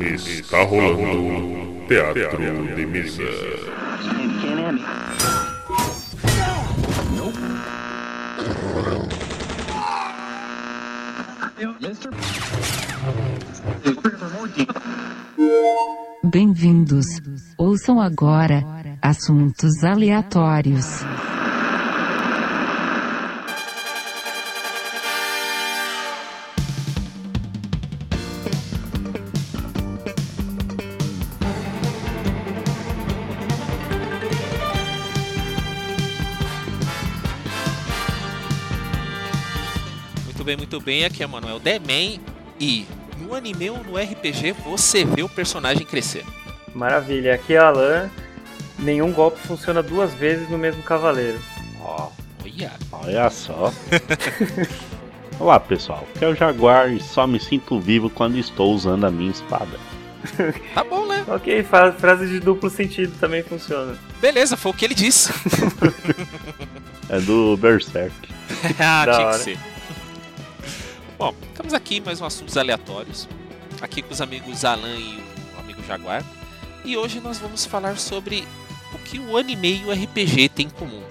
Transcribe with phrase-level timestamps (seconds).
[0.00, 3.22] Está rolando Teatro de Mesa.
[16.22, 17.06] Bem-vindos.
[17.56, 18.64] Ouçam agora
[19.02, 21.02] assuntos aleatórios.
[40.48, 41.04] Bem, muito bem.
[41.04, 42.18] Aqui é o Manuel Demen
[42.58, 42.86] e
[43.18, 46.24] no anime ou no RPG você vê o personagem crescer.
[46.74, 48.08] Maravilha, aqui é Alan.
[48.78, 51.38] Nenhum golpe funciona duas vezes no mesmo cavaleiro.
[51.82, 52.08] Ó,
[52.42, 53.70] Olha, olha só.
[55.38, 59.10] Olá pessoal, aqui é o Jaguar e só me sinto vivo quando estou usando a
[59.10, 59.78] minha espada.
[60.74, 61.24] tá bom, né?
[61.28, 61.62] Ok,
[61.98, 63.98] frase de duplo sentido também funciona.
[64.18, 65.30] Beleza, foi o que ele disse.
[67.10, 68.14] É do Berserk.
[68.78, 69.38] ah, Da tinha hora.
[69.38, 69.58] que ser.
[71.18, 73.28] Bom, estamos aqui em mais um assuntos aleatórios.
[73.82, 75.20] Aqui com os amigos Alan e
[75.56, 76.24] o amigo Jaguar.
[76.84, 78.46] E hoje nós vamos falar sobre
[78.94, 81.02] o que o anime e o RPG têm em comum.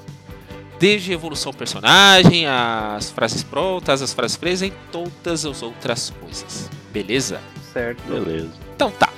[0.79, 6.09] Desde a evolução do personagem, as frases prontas, as frases presas e todas as outras
[6.21, 6.69] coisas.
[6.93, 7.41] Beleza?
[7.73, 8.01] Certo.
[8.03, 8.53] Beleza.
[8.75, 9.09] Então tá,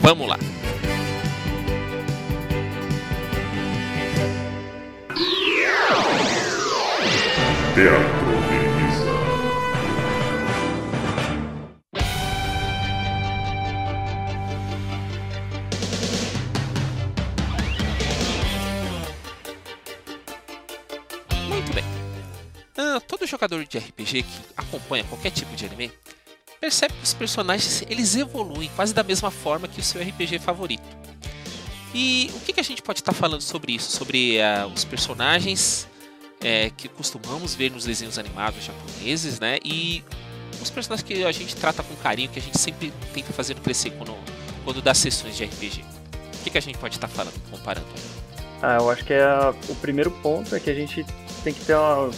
[0.00, 0.38] vamos lá.
[7.76, 8.21] Teatro
[24.02, 25.92] RPG que acompanha qualquer tipo de anime
[26.60, 30.84] percebe que os personagens eles evoluem quase da mesma forma que o seu RPG favorito.
[31.92, 33.90] E o que, que a gente pode estar falando sobre isso?
[33.90, 35.88] Sobre ah, os personagens
[36.40, 39.58] eh, que costumamos ver nos desenhos animados japoneses, né?
[39.64, 40.04] E
[40.62, 43.90] os personagens que a gente trata com carinho, que a gente sempre tenta fazer crescer
[43.90, 44.16] quando,
[44.64, 45.82] quando dá sessões de RPG.
[45.82, 47.86] O que, que a gente pode estar falando, comparando?
[48.62, 49.26] Ah, eu acho que é
[49.68, 51.04] o primeiro ponto é que a gente
[51.42, 52.08] tem que ter uma,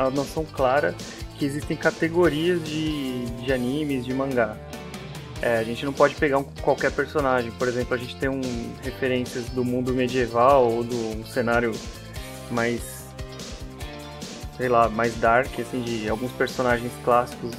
[0.00, 0.94] uma noção clara
[1.38, 4.56] que existem categorias de, de animes, de mangá.
[5.40, 7.50] É, a gente não pode pegar um- qualquer personagem.
[7.52, 8.40] Por exemplo, a gente tem um,
[8.82, 11.72] referências do mundo medieval ou do um cenário
[12.50, 12.80] mais,
[14.56, 17.50] sei lá, mais dark, assim, de alguns personagens clássicos.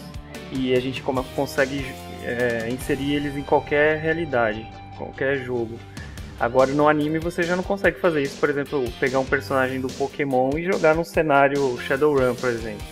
[0.52, 1.86] E a gente como- consegue
[2.24, 4.66] é, inserir eles em qualquer realidade,
[4.98, 5.78] qualquer jogo.
[6.40, 9.88] Agora no anime você já não consegue fazer isso, por exemplo, pegar um personagem do
[9.88, 12.86] Pokémon e jogar num cenário Shadowrun, por exemplo.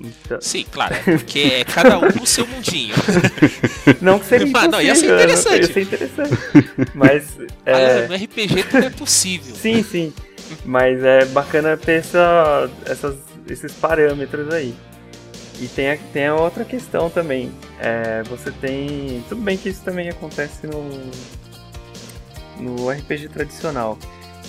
[0.00, 2.94] Então, Sim, claro, é porque é cada um no seu mundinho.
[4.02, 5.60] não que seria Ah, não, ia ser interessante.
[5.60, 6.34] Ia ser interessante.
[6.94, 9.54] Mas é, no RPG tudo é possível.
[9.54, 10.12] sim, sim.
[10.64, 13.16] Mas é bacana ter essa, essas,
[13.48, 14.74] esses parâmetros aí.
[15.60, 17.52] E tem a, tem a outra questão também.
[17.78, 19.24] É, você tem.
[19.28, 20.82] Tudo bem que isso também acontece no,
[22.64, 23.98] no RPG tradicional.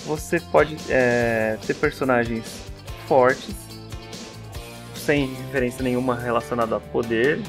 [0.06, 2.62] Você pode é, ter personagens
[3.06, 3.54] fortes,
[4.94, 7.40] sem referência nenhuma relacionada a poder,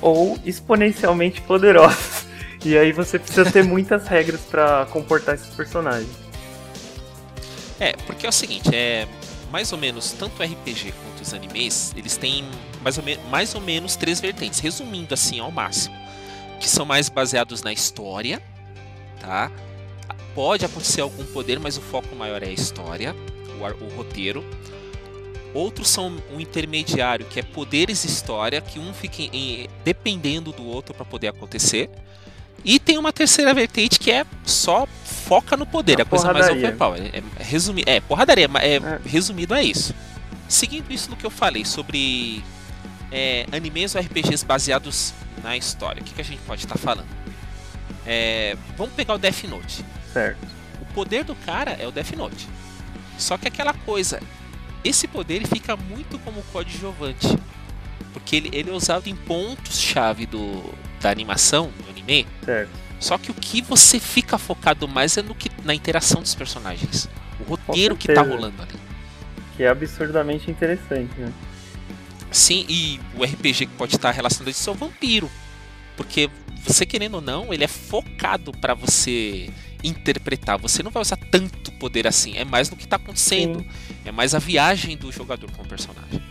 [0.00, 2.24] ou exponencialmente poderosos.
[2.64, 6.08] E aí você precisa ter muitas regras para comportar esses personagens.
[7.78, 9.06] É, porque é o seguinte, é
[9.50, 12.44] mais ou menos tanto o RPG quanto os animes, eles têm
[12.82, 15.94] mais ou, mais ou menos três vertentes, resumindo assim ao máximo,
[16.58, 18.42] que são mais baseados na história,
[19.20, 19.50] tá?
[20.34, 23.14] Pode acontecer algum poder, mas o foco maior é a história,
[23.60, 24.44] o, o roteiro.
[25.52, 30.64] Outros são um intermediário, que é poderes e história, que um fica em- dependendo do
[30.66, 31.88] outro para poder acontecer.
[32.64, 36.32] E tem uma terceira vertente que é só foca no poder, A é a coisa
[36.32, 37.00] mais overpower.
[37.12, 39.00] É, é, resumi é porradaria, mas é, É.
[39.06, 39.94] resumido a isso.
[40.48, 42.42] Seguindo isso no que eu falei sobre
[43.12, 47.06] é, animes ou RPGs baseados na história, o que, que a gente pode estar falando?
[48.06, 49.84] É, vamos pegar o Death Note.
[50.14, 50.38] Certo.
[50.80, 52.48] O poder do cara é o Death Note.
[53.18, 54.20] Só que aquela coisa,
[54.84, 57.36] esse poder ele fica muito como coadjuvante.
[58.12, 62.26] Porque ele, ele é usado em pontos-chave do, da animação, do anime.
[62.44, 62.70] Certo.
[63.00, 67.08] Só que o que você fica focado mais é no que, na interação dos personagens.
[67.40, 68.78] O roteiro que tá rolando ali.
[69.56, 71.32] Que é absurdamente interessante, né?
[72.30, 75.30] Sim, e o RPG que pode estar relacionado a isso é o vampiro.
[75.96, 76.30] Porque
[76.64, 79.50] você querendo ou não, ele é focado pra você
[79.84, 80.58] interpretar.
[80.58, 82.36] Você não vai usar tanto poder assim.
[82.36, 83.60] É mais no que tá acontecendo.
[83.60, 83.66] Sim.
[84.04, 86.22] É mais a viagem do jogador com o personagem.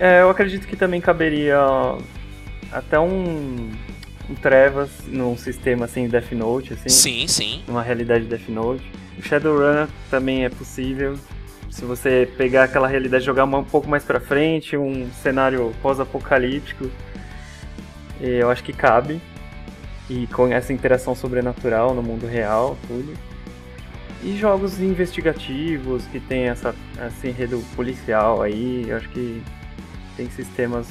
[0.00, 1.58] É, eu acredito que também caberia
[2.72, 3.70] até um,
[4.30, 6.88] um Trevas num sistema assim Death Note, assim.
[6.88, 7.62] Sim, sim.
[7.66, 8.84] Numa realidade Death Note.
[9.18, 11.18] O Shadowrun também é possível.
[11.70, 16.90] Se você pegar aquela realidade e jogar um pouco mais pra frente, um cenário pós-apocalíptico,
[18.20, 19.20] eu acho que cabe.
[20.08, 23.14] E com essa interação sobrenatural no mundo real, tudo.
[24.22, 26.74] E jogos investigativos que tem essa,
[27.06, 29.42] esse enredo policial aí, eu acho que
[30.16, 30.86] tem sistemas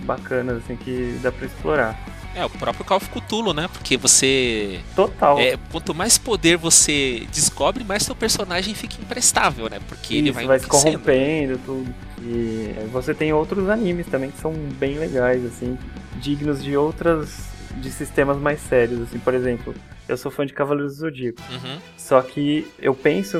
[0.00, 1.98] bacanas assim que dá para explorar.
[2.34, 3.68] É, o próprio Call of Cthulhu, né?
[3.72, 4.80] Porque você.
[4.94, 5.38] Total.
[5.40, 9.80] É, quanto mais poder você descobre, mais seu personagem fica imprestável, né?
[9.88, 11.92] Porque Isso, ele vai, vai se corrompendo, tudo.
[12.20, 15.76] E você tem outros animes também que são bem legais, assim,
[16.20, 17.57] dignos de outras.
[17.80, 19.74] De sistemas mais sérios, assim, por exemplo.
[20.08, 21.40] Eu sou fã de Cavaleiros do Zodíaco.
[21.50, 21.78] Uhum.
[21.96, 23.38] Só que eu penso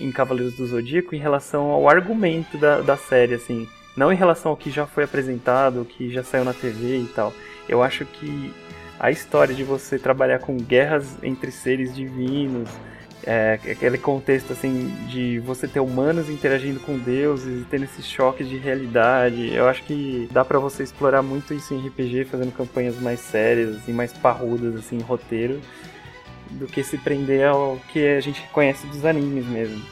[0.00, 3.68] em Cavaleiros do Zodíaco em relação ao argumento da, da série, assim.
[3.96, 7.06] Não em relação ao que já foi apresentado, o que já saiu na TV e
[7.14, 7.32] tal.
[7.68, 8.52] Eu acho que
[8.98, 12.68] a história de você trabalhar com guerras entre seres divinos,
[13.24, 18.48] é, aquele contexto assim de você ter humanos interagindo com deuses e tendo esses choques
[18.48, 23.00] de realidade, eu acho que dá para você explorar muito isso em RPG, fazendo campanhas
[23.00, 25.60] mais sérias e assim, mais parrudas assim, em roteiro,
[26.50, 29.82] do que se prender ao que a gente conhece dos animes mesmo.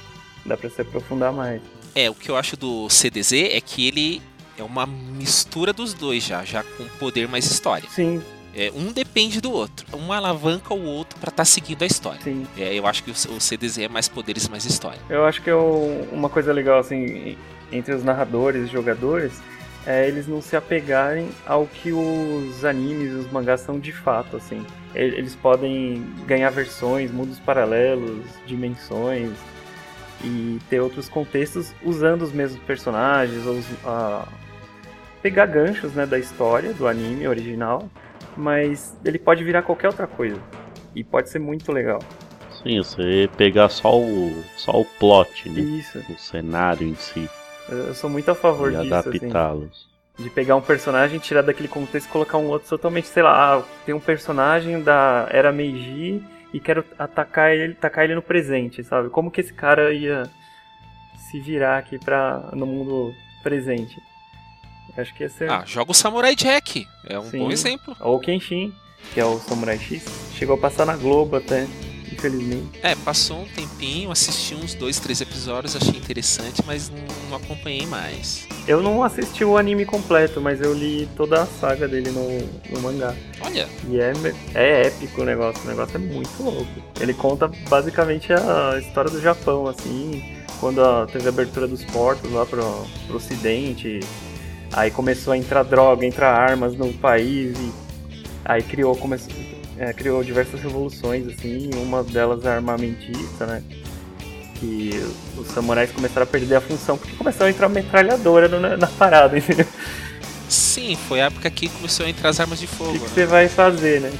[0.44, 1.60] Dá para se aprofundar mais.
[1.94, 4.22] É, o que eu acho do CDZ é que ele
[4.56, 7.88] é uma mistura dos dois já, já com poder mais história.
[7.90, 8.22] Sim.
[8.56, 9.86] É, um depende do outro.
[9.94, 12.20] Um alavanca o outro para estar tá seguindo a história.
[12.22, 12.46] Sim.
[12.56, 14.98] É, eu acho que o, CDZ é mais poderes, mais história.
[15.10, 17.36] Eu acho que é uma coisa legal, assim,
[17.70, 19.32] entre os narradores e jogadores,
[19.86, 24.38] é eles não se apegarem ao que os animes e os mangás são de fato,
[24.38, 24.64] assim.
[24.94, 29.32] Eles podem ganhar versões, mundos paralelos, dimensões
[30.24, 34.26] e ter outros contextos usando os mesmos personagens ou uh,
[35.20, 37.86] pegar ganchos né, da história do anime original
[38.36, 40.40] mas ele pode virar qualquer outra coisa.
[40.94, 42.00] E pode ser muito legal.
[42.62, 45.60] Sim, você pegar só o, só o plot, né?
[45.60, 45.98] Isso.
[46.10, 47.28] O cenário em si.
[47.68, 48.94] Eu sou muito a favor e disso.
[48.94, 49.64] adaptá-los.
[49.64, 53.56] Assim, de pegar um personagem, tirar daquele contexto e colocar um outro totalmente, sei lá,
[53.56, 56.22] ah, tem um personagem da era Meiji
[56.52, 59.10] e quero atacar ele, atacar ele no presente, sabe?
[59.10, 60.22] Como que esse cara ia
[61.30, 64.00] se virar aqui pra, no mundo presente?
[64.96, 65.48] Acho que esse é...
[65.48, 66.88] Ah, joga o Samurai Jack.
[67.06, 67.38] É um Sim.
[67.38, 67.96] bom exemplo.
[68.00, 68.72] Ou Kenshin,
[69.12, 70.04] que é o Samurai X.
[70.34, 71.66] Chegou a passar na Globo até,
[72.10, 72.78] infelizmente.
[72.82, 76.98] É, passou um tempinho, assisti uns dois, três episódios, achei interessante, mas não,
[77.30, 78.46] não acompanhei mais.
[78.66, 82.38] Eu não assisti o anime completo, mas eu li toda a saga dele no,
[82.70, 83.14] no mangá.
[83.40, 83.68] Olha.
[83.88, 84.12] E é,
[84.54, 86.82] é épico o negócio, o negócio é muito louco.
[87.00, 92.44] Ele conta basicamente a história do Japão, assim, quando teve a abertura dos portos lá
[92.44, 92.62] pro,
[93.06, 94.00] pro ocidente,
[94.72, 97.72] Aí começou a entrar droga, entrar armas no país e
[98.44, 99.32] aí criou, começou,
[99.78, 103.62] é, criou diversas revoluções, assim, uma delas é armamentista, né?
[104.56, 104.90] Que
[105.36, 109.36] os samurais começaram a perder a função porque começou a entrar metralhadora na, na parada,
[109.38, 109.66] entendeu?
[110.48, 112.90] Sim, foi a época que começou a entrar as armas de fogo.
[112.90, 113.10] O que, que né?
[113.14, 114.12] você vai fazer, né?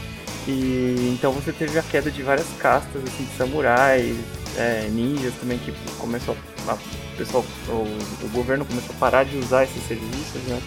[0.49, 4.17] E então você teve a queda de várias castas assim, de samurais,
[4.57, 6.37] é, ninjas também que começou
[6.67, 6.79] a, a
[7.17, 7.73] pessoal, o,
[8.25, 10.61] o, governo começou a parar de usar esses serviços, né?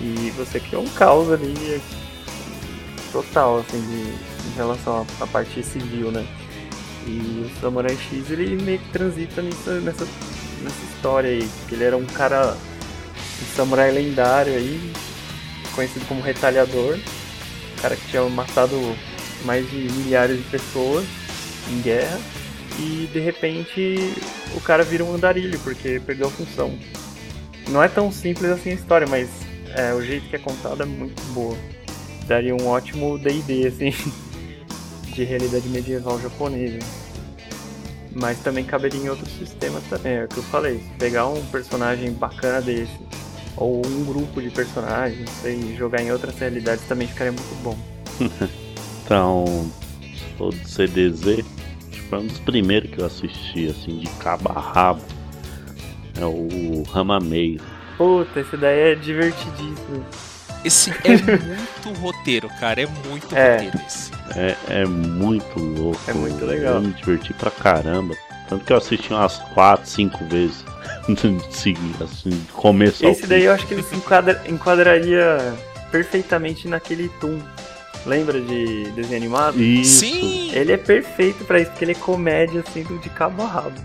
[0.00, 1.82] E você criou um caos ali
[3.12, 6.26] total, assim, de, em relação à, à parte civil, né?
[7.06, 10.06] E o Samurai X ele meio que transita nisso, nessa,
[10.62, 14.92] nessa história aí, que ele era um cara, um samurai lendário aí,
[15.74, 18.76] conhecido como retalhador, um cara que tinha matado
[19.44, 21.06] mais de milhares de pessoas
[21.70, 22.18] em guerra
[22.78, 24.14] e de repente
[24.54, 26.78] o cara vira um andarilho porque perdeu a função.
[27.68, 29.28] Não é tão simples assim a história, mas
[29.74, 31.56] é, o jeito que é contado é muito boa.
[32.26, 33.94] Daria um ótimo D&D assim
[35.12, 36.78] de realidade medieval japonesa.
[38.12, 40.82] Mas também caberia em outros sistemas também, é o que eu falei.
[40.98, 42.98] Pegar um personagem bacana desse,
[43.56, 47.76] ou um grupo de personagens, e jogar em outras realidades também ficaria muito bom.
[49.04, 49.70] então,
[50.38, 51.44] todo CDZ
[52.08, 55.02] foi um dos primeiros que eu assisti, assim, de cabo a rabo.
[56.20, 57.60] É o Ramamei.
[57.96, 60.04] Puta, esse daí é divertidíssimo.
[60.64, 61.16] Esse é
[61.86, 62.82] muito roteiro, cara.
[62.82, 63.52] É muito é.
[63.52, 64.10] roteiro esse.
[64.34, 66.00] É, é muito louco.
[66.08, 66.76] É muito legal.
[66.76, 68.14] Eu me diverti pra caramba.
[68.48, 70.64] Tanto que eu assisti umas 4, 5 vezes.
[71.50, 75.54] Seguir, assim, começo Esse daí eu acho que ele se enquadra, enquadraria
[75.90, 77.38] perfeitamente naquele Toon
[78.06, 79.60] Lembra de desenho animado?
[79.60, 80.00] Isso.
[80.00, 80.50] Sim!
[80.52, 83.80] Ele é perfeito para isso, porque ele é comédia assim de cabo a rabo.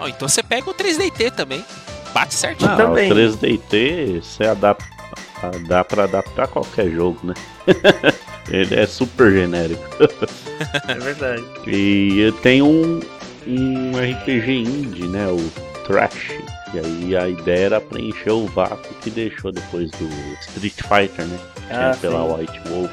[0.00, 1.64] Oh, então você pega o 3DT também.
[2.14, 2.70] Bate certinho.
[2.70, 3.10] Não, também.
[3.12, 4.86] O 3DT você adapta,
[5.42, 7.34] Ah, Dá pra adaptar a qualquer jogo, né?
[8.50, 9.82] Ele é super genérico.
[10.88, 11.44] É verdade.
[11.66, 13.00] E eu tenho um,
[13.46, 15.26] um RPG indie, né?
[15.28, 15.38] O
[15.86, 16.30] Trash.
[16.72, 20.08] E aí a ideia era preencher o vácuo que deixou depois do
[20.40, 21.38] Street Fighter, né?
[21.70, 22.34] Ah, Tinha pela sim.
[22.40, 22.90] White Wolf.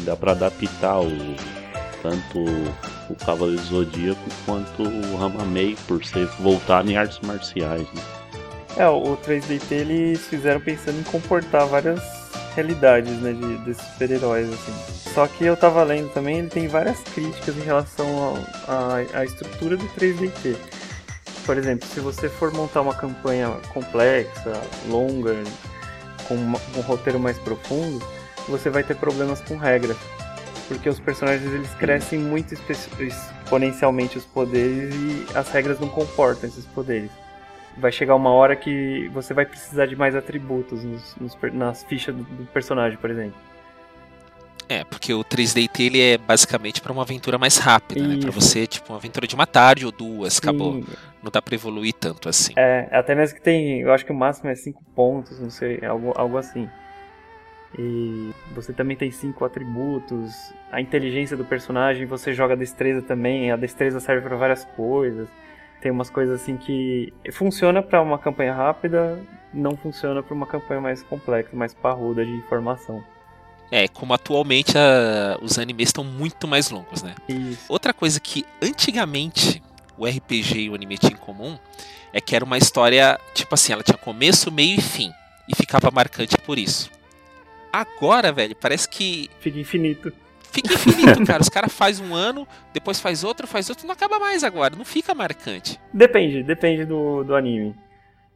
[0.00, 1.36] Dá pra adaptar o
[2.02, 2.44] tanto
[3.08, 8.02] o Cavaleiro Zodíaco quanto o Ramamei por ser voltado em artes marciais, né?
[8.76, 12.00] É, o 3DT eles fizeram pensando em comportar várias
[12.54, 14.72] realidades, né, de, desses super-heróis, assim.
[15.12, 18.06] Só que eu tava lendo também, ele tem várias críticas em relação
[19.14, 20.56] à estrutura do 3DT.
[21.44, 24.52] Por exemplo, se você for montar uma campanha complexa,
[24.88, 25.34] longa,
[26.26, 28.02] com um roteiro mais profundo,
[28.48, 29.96] você vai ter problemas com regras.
[30.68, 32.54] Porque os personagens eles crescem muito
[33.00, 37.10] exponencialmente os poderes e as regras não comportam esses poderes
[37.76, 42.14] vai chegar uma hora que você vai precisar de mais atributos nos- nos nas fichas
[42.14, 43.34] do, do personagem, por exemplo.
[44.68, 48.16] É, porque o 3DT ele é basicamente pra uma aventura mais rápida, né?
[48.18, 48.40] Pra Isso.
[48.40, 50.74] você, tipo, uma aventura de uma tarde ou duas, acabou.
[50.74, 50.84] Sim,
[51.22, 52.52] Não dá pra evoluir tanto assim.
[52.56, 55.84] É, até mesmo que tem, eu acho que o máximo é 5 pontos, não sei,
[55.84, 56.68] algo, algo assim.
[57.78, 60.32] E você também tem cinco atributos,
[60.70, 65.28] a inteligência do personagem, você joga destreza também, a destreza serve pra várias coisas.
[65.80, 69.18] Tem umas coisas assim que funciona pra uma campanha rápida,
[69.52, 73.02] não funciona pra uma campanha mais complexa, mais parruda de informação.
[73.70, 77.14] É, como atualmente a- os animes estão muito mais longos, né?
[77.28, 77.64] Isso.
[77.70, 79.62] Outra coisa que antigamente
[79.96, 81.58] o RPG e o anime tinham em comum
[82.12, 85.10] é que era uma história, tipo assim, ela tinha começo, meio e fim.
[85.48, 86.90] E ficava marcante por isso.
[87.72, 90.12] Agora, velho, parece que Fica infinito.
[90.42, 91.40] fica infinito, cara.
[91.40, 94.84] Os caras fazem um ano, depois faz outro, faz outro, não acaba mais agora, não
[94.84, 95.80] fica marcante.
[95.92, 97.74] Depende, depende do, do anime.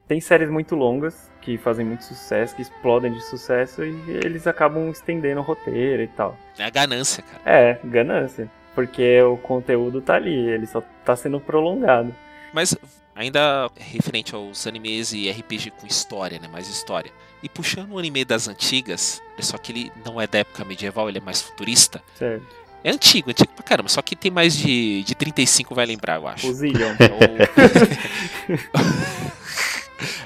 [0.09, 4.89] Tem séries muito longas que fazem muito sucesso, que explodem de sucesso e eles acabam
[4.91, 6.37] estendendo o roteiro e tal.
[6.59, 7.41] É a ganância, cara.
[7.45, 8.51] É, ganância.
[8.75, 12.15] Porque o conteúdo tá ali, ele só tá sendo prolongado.
[12.53, 12.77] Mas
[13.15, 16.47] ainda referente aos animes e RPG com história, né?
[16.47, 17.11] Mais história.
[17.43, 21.19] E puxando o anime das antigas, só que ele não é da época medieval, ele
[21.19, 22.03] é mais futurista.
[22.19, 22.45] Certo.
[22.83, 26.29] É antigo, antigo pra caramba, só que tem mais de, de 35 vai lembrar, eu
[26.29, 26.49] acho.
[26.49, 26.95] O Zillion.
[26.99, 28.55] É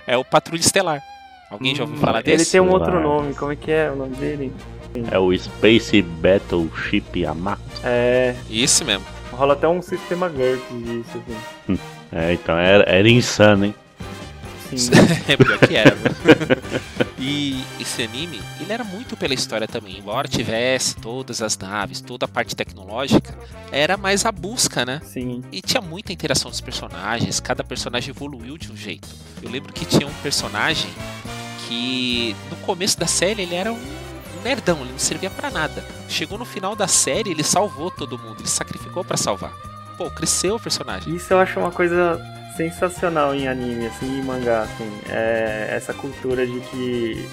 [0.06, 1.02] o, é o Patrulha Estelar.
[1.50, 2.52] Alguém já ouviu falar Ele desse?
[2.52, 3.02] tem um outro Vai.
[3.02, 4.52] nome, como é que é o nome dele?
[5.10, 7.60] É o Space Battleship Yamato.
[7.82, 8.36] É.
[8.50, 9.04] Esse mesmo.
[9.32, 11.22] Rola até um sistema GURPS disso,
[11.68, 11.78] assim.
[12.12, 13.74] É, então era, era insano, hein?
[14.76, 14.90] Sim.
[15.28, 15.96] É pior que era.
[17.18, 19.98] e esse anime, ele era muito pela história também.
[19.98, 23.36] Embora tivesse todas as naves, toda a parte tecnológica,
[23.70, 25.00] era mais a busca, né?
[25.04, 25.42] Sim.
[25.52, 29.08] E tinha muita interação dos personagens, cada personagem evoluiu de um jeito.
[29.42, 30.90] Eu lembro que tinha um personagem
[31.68, 34.00] que no começo da série ele era um
[34.42, 35.84] nerdão, ele não servia pra nada.
[36.08, 39.52] Chegou no final da série, ele salvou todo mundo, ele sacrificou pra salvar.
[39.96, 41.14] Pô, cresceu o personagem.
[41.14, 42.18] Isso eu acho uma coisa
[42.56, 44.90] sensacional em anime, assim, em mangá, assim.
[45.08, 47.26] É essa cultura de que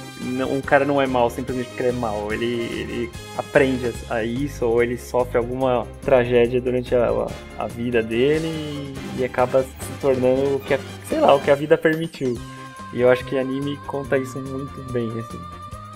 [0.50, 2.32] um cara não é mal simplesmente porque ele é mal.
[2.34, 8.02] Ele, ele aprende a isso, ou ele sofre alguma tragédia durante a, a- a vida
[8.02, 9.70] dele e, e acaba se
[10.02, 12.38] tornando o que, a, sei lá, o que a vida permitiu.
[12.94, 15.40] E eu acho que anime conta isso muito bem, assim.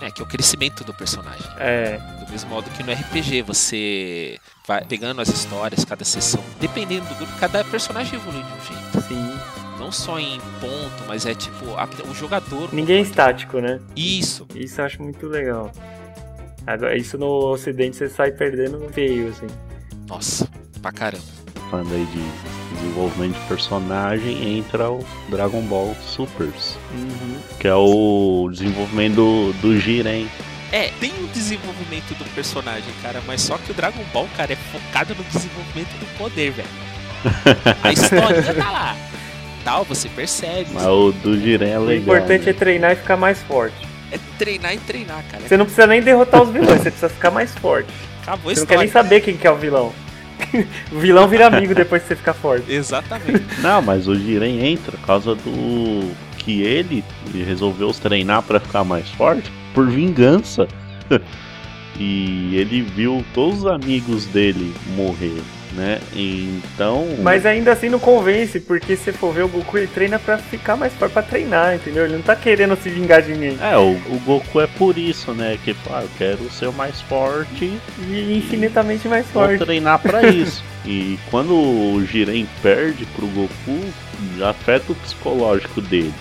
[0.02, 1.46] É, que é o crescimento do personagem.
[1.58, 7.06] É, Do mesmo modo que no RPG, você vai pegando as histórias, cada sessão, dependendo
[7.06, 9.08] do grupo, cada personagem evolui de um jeito.
[9.08, 9.38] sim.
[9.78, 12.72] Não só em ponto, mas é tipo, a- o jogador.
[12.72, 13.80] Ninguém é estático, né?
[13.96, 14.46] Isso.
[14.54, 15.72] Isso eu acho muito legal.
[16.66, 19.46] Agora, isso no ocidente você sai perdendo feio, assim.
[20.06, 20.48] Nossa,
[20.80, 21.24] pra caramba.
[21.70, 27.31] Falando aí de desenvolvimento de personagem, entra o Dragon Ball Supers, Uhum.
[27.62, 30.26] Que é o desenvolvimento do, do Jiren.
[30.72, 34.56] É, tem o desenvolvimento do personagem, cara, mas só que o Dragon Ball, cara, é
[34.56, 36.68] focado no desenvolvimento do poder, velho.
[37.84, 38.96] A história tá lá.
[39.64, 40.70] Tal, você percebe.
[40.72, 42.02] Mas o do Jiren é O legal.
[42.16, 42.58] importante é né?
[42.58, 43.76] treinar e ficar mais forte.
[44.10, 45.44] É treinar e treinar, cara.
[45.46, 47.92] Você não precisa nem derrotar os vilões, você precisa ficar mais forte.
[48.22, 49.08] Acabou a Você não quer nem história.
[49.08, 49.92] saber quem que é o vilão.
[50.90, 52.72] o vilão vira amigo depois que você ficar forte.
[52.72, 53.44] Exatamente.
[53.60, 56.10] Não, mas o Jiren entra por causa do
[56.44, 57.04] que ele
[57.46, 60.66] resolveu treinar pra ficar mais forte por vingança.
[61.98, 65.40] e ele viu todos os amigos dele morrer,
[65.72, 66.00] né?
[66.14, 67.06] Então.
[67.22, 70.76] Mas ainda assim não convence, porque se for ver o Goku, ele treina pra ficar
[70.76, 72.04] mais forte, pra treinar, entendeu?
[72.04, 73.58] Ele não tá querendo se vingar de ninguém.
[73.60, 75.58] É, o, o Goku é por isso, né?
[75.64, 77.72] Que ah, eu quero ser o mais forte
[78.08, 79.64] E infinitamente mais vou forte.
[79.64, 80.64] treinar pra isso.
[80.86, 83.80] e quando o Jiren perde pro Goku,
[84.48, 86.12] afeta o psicológico dele.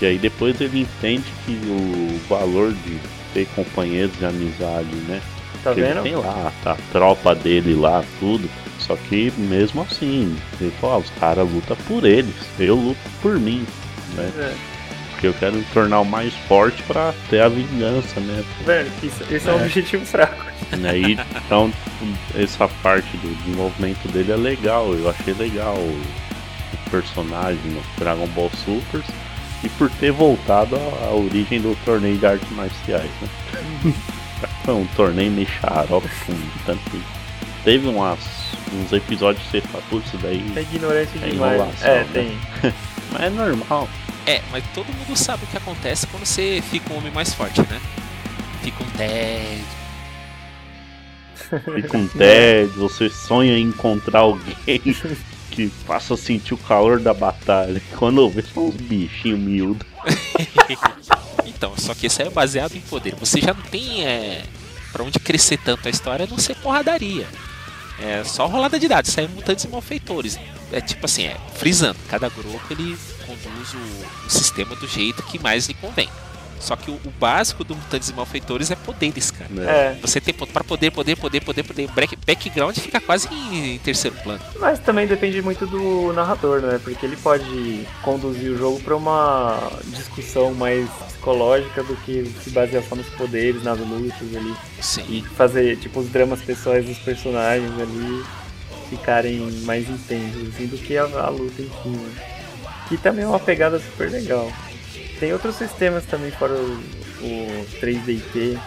[0.00, 2.98] E aí depois ele entende que o valor de
[3.34, 5.20] ter companheiros de amizade, né?
[5.62, 6.02] Tá Porque vendo?
[6.02, 8.48] Tem lá tá, a tropa dele lá, tudo.
[8.78, 13.38] Só que mesmo assim, ele falou, ah, os caras lutam por eles, eu luto por
[13.38, 13.66] mim,
[14.16, 14.30] né?
[14.38, 14.54] É.
[15.10, 18.42] Porque eu quero me tornar o mais forte pra ter a vingança, né?
[18.64, 19.64] Velho, isso, esse é um É.
[19.64, 20.46] objetivo fraco.
[20.80, 21.70] E aí, então,
[22.34, 24.94] essa parte do desenvolvimento dele é legal.
[24.94, 26.02] Eu achei legal o,
[26.72, 29.02] o personagem no Dragon Ball Super
[29.62, 33.92] e por ter voltado à, origem do torneio de artes marciais, né?
[34.64, 37.02] Foi um torneio meio xarope com tanto.
[37.64, 38.18] Teve umas,
[38.72, 40.44] uns episódios que você fala, putz, isso daí.
[40.56, 41.54] É ignorante É demais.
[41.54, 42.06] enrolação, É, né?
[42.12, 42.38] tem.
[43.12, 43.88] Mas é normal.
[44.26, 47.60] É, mas todo mundo sabe o que acontece quando você fica um homem mais forte,
[47.62, 47.80] né?
[48.62, 49.64] Fica um tédio.
[51.74, 54.54] Fica um tédio, você sonha em encontrar alguém
[55.50, 57.82] que faça sentir o calor da batalha.
[57.98, 59.86] Quando eu vejo uns bichinhos miúdos.
[61.46, 63.14] Então, só que isso é baseado em poder.
[63.16, 64.42] Você já não tem é,
[64.92, 67.26] pra onde crescer tanto a história a não ser porradaria.
[67.98, 70.38] É só rolada de dados, aí é mutantes e malfeitores.
[70.72, 75.38] É tipo assim, é frisando, cada grupo ele conduz o, o sistema do jeito que
[75.38, 76.08] mais lhe convém.
[76.60, 79.50] Só que o, o básico do mutantes e malfeitores é poderes, cara.
[79.50, 79.64] Né?
[79.64, 81.88] É, Você tem para poder, poder, poder, poder, poder.
[81.88, 84.40] Back- Background fica quase em, em terceiro plano.
[84.60, 86.78] mas também depende muito do narrador, né?
[86.84, 92.82] Porque ele pode conduzir o jogo pra uma discussão mais psicológica do que se basear
[92.88, 94.54] só nos poderes, nas lutas ali.
[94.80, 95.04] Sim.
[95.08, 98.22] E fazer, tipo, os dramas pessoais dos personagens ali
[98.90, 101.88] ficarem mais intensos, assim, do que a, a luta em si.
[101.88, 102.10] né?
[102.88, 104.50] Que também é uma pegada super legal.
[105.20, 106.72] Tem outros sistemas também fora o,
[107.22, 108.58] o 3DT.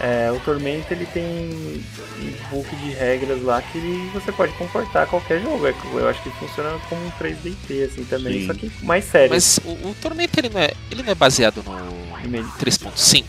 [0.00, 5.06] É, o Tormenta ele tem um book de regras lá que ele- você pode comportar
[5.06, 5.66] qualquer jogo.
[5.66, 8.46] É, Eu acho que funciona como um 3DT assim também, Sim.
[8.46, 9.30] só que mais sério.
[9.30, 13.24] Mas o, o Tormenta ele não, é, ele não é baseado no Meio- 3.5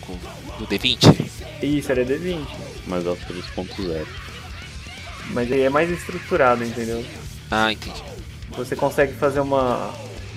[0.58, 1.14] do D20?
[1.62, 2.46] Isso, era D20.
[2.86, 4.06] Mas é o 3.0.
[5.30, 7.04] Mas ele é mais estruturado, entendeu?
[7.50, 8.02] Ah, entendi.
[8.56, 9.92] Você consegue fazer uma,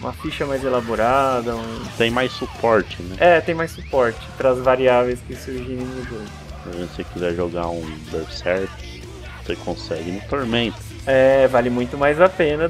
[0.05, 1.55] uma ficha mais elaborada.
[1.55, 3.15] um- Tem mais suporte, né?
[3.19, 6.25] É, tem mais suporte para as variáveis que surgirem no jogo.
[6.63, 9.03] Se você quiser jogar um Berserk,
[9.45, 10.77] você consegue no Tormenta.
[11.05, 12.69] É, vale muito mais a pena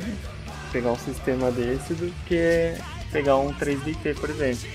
[0.72, 2.74] pegar um sistema desse do que
[3.12, 4.68] pegar um 3DT, por exemplo.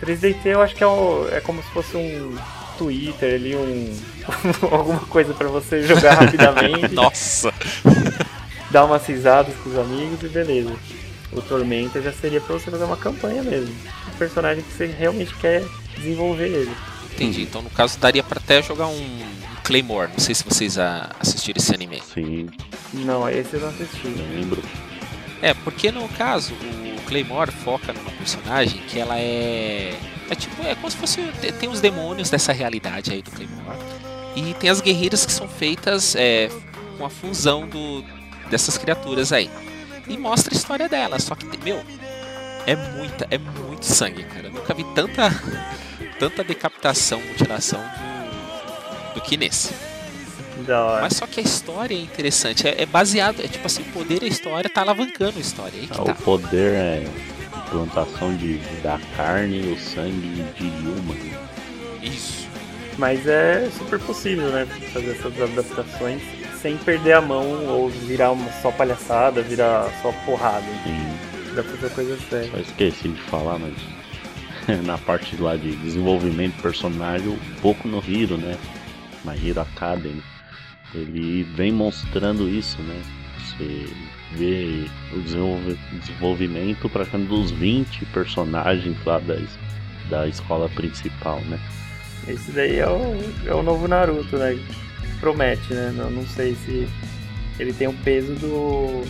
[0.00, 2.36] 3DT eu acho que é, o- é como se fosse um
[2.78, 3.96] Twitter ali, um
[4.70, 7.52] alguma coisa para você jogar rapidamente, Nossa!
[8.70, 10.72] dar umas risadas com os amigos e beleza.
[11.32, 13.74] O Tormenta já seria pra você fazer uma campanha mesmo.
[14.12, 15.64] Um personagem que você realmente quer
[15.96, 16.72] desenvolver ele.
[17.14, 17.42] Entendi.
[17.42, 19.26] Então, no caso, daria pra até jogar um,
[19.64, 20.10] Claymore.
[20.12, 22.02] Não sei se vocês assistiram esse anime.
[22.14, 22.48] Sim,
[22.92, 24.06] Não, esse eu não assisti.
[24.06, 24.62] lembro.
[25.42, 29.94] É, porque no caso, o Claymore foca numa personagem que ela é.
[30.30, 31.22] É tipo, é como se fosse.
[31.40, 33.78] te- Tem os demônios dessa realidade aí do Claymore.
[34.34, 36.50] E tem as guerreiras que são feitas é,
[36.98, 38.04] com a fusão do,
[38.50, 39.50] dessas criaturas aí.
[40.08, 41.18] E mostra a história dela.
[41.18, 41.82] Só que, meu,
[42.66, 44.48] é muita, é muito sangue, cara.
[44.48, 45.30] Eu nunca vi tanta,
[46.18, 49.72] tanta decapitação, mutilação do, do que nesse.
[50.66, 51.02] Da hora.
[51.02, 52.66] Mas só que a história é interessante.
[52.66, 55.78] É, é baseado, é tipo assim, o poder e a história tá alavancando a história.
[55.78, 56.12] Aí que Ah, tá.
[56.12, 57.06] O poder é
[57.66, 61.14] implantação de, da carne e o sangue de Yuma.
[62.02, 62.46] Isso.
[62.96, 64.66] Mas é super possível, né?
[64.92, 66.22] Fazer essas adaptações
[66.66, 70.66] sem perder a mão ou virar uma só palhaçada, virar só porrada.
[70.82, 72.50] Sim, Dá pra fazer coisa séria.
[72.50, 73.72] só esqueci de falar, mas
[74.84, 78.58] na parte lá de desenvolvimento de personagem, um pouco no Hiro, né?
[79.24, 80.20] Na Hero Academy.
[80.92, 83.00] Ele vem mostrando isso, né?
[83.38, 83.86] Você
[84.32, 85.20] vê o
[86.00, 89.36] desenvolvimento praticamente dos 20 personagens lá da,
[90.10, 91.60] da escola principal, né?
[92.26, 94.58] Esse daí é o, é o novo Naruto, né?
[95.20, 95.92] Promete, né?
[95.96, 96.88] Não, não sei se
[97.58, 99.02] ele tem o peso do.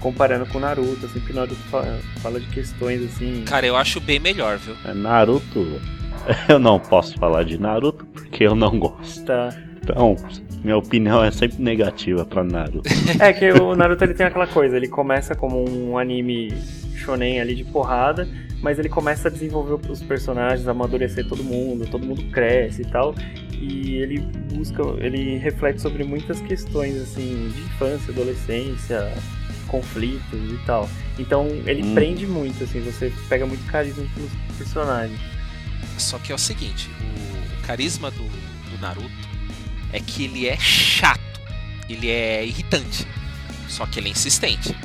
[0.00, 3.42] Comparando com o Naruto, assim, porque o Naruto fala, fala de questões assim.
[3.46, 4.76] Cara, eu acho bem melhor, viu?
[4.84, 5.80] É, Naruto,
[6.48, 9.24] eu não posso falar de Naruto porque eu não gosto.
[9.24, 9.48] Tá.
[9.82, 10.16] Então,
[10.62, 12.88] minha opinião é sempre negativa pra Naruto.
[13.18, 16.52] É que o Naruto ele tem aquela coisa, ele começa como um anime
[16.96, 18.28] shonen ali de porrada,
[18.62, 23.14] mas ele começa a desenvolver os personagens, amadurecer todo mundo, todo mundo cresce e tal.
[23.52, 24.18] E ele
[24.52, 29.12] busca, ele reflete sobre muitas questões assim de infância, adolescência,
[29.68, 30.88] conflitos e tal.
[31.18, 31.94] Então ele Hum.
[31.94, 35.18] prende muito, assim, você pega muito carisma pelos personagens.
[35.98, 39.10] Só que é o seguinte, o, o carisma do, do Naruto
[39.92, 41.40] é que ele é chato,
[41.88, 43.06] ele é irritante,
[43.68, 44.76] só que ele é insistente.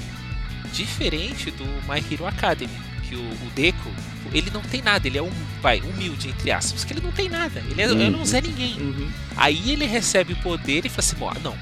[0.73, 2.71] Diferente do My Hero Academy,
[3.07, 3.89] que o, o Deku,
[4.33, 5.31] ele não tem nada, ele é um,
[5.61, 7.99] vai, humilde, entre aspas, que ele não tem nada, ele é, Uhum.
[8.01, 8.77] ele não Zé Ninguém.
[8.79, 9.09] Uhum.
[9.35, 11.57] Aí ele recebe o poder e fala assim, "Bom, ah, não,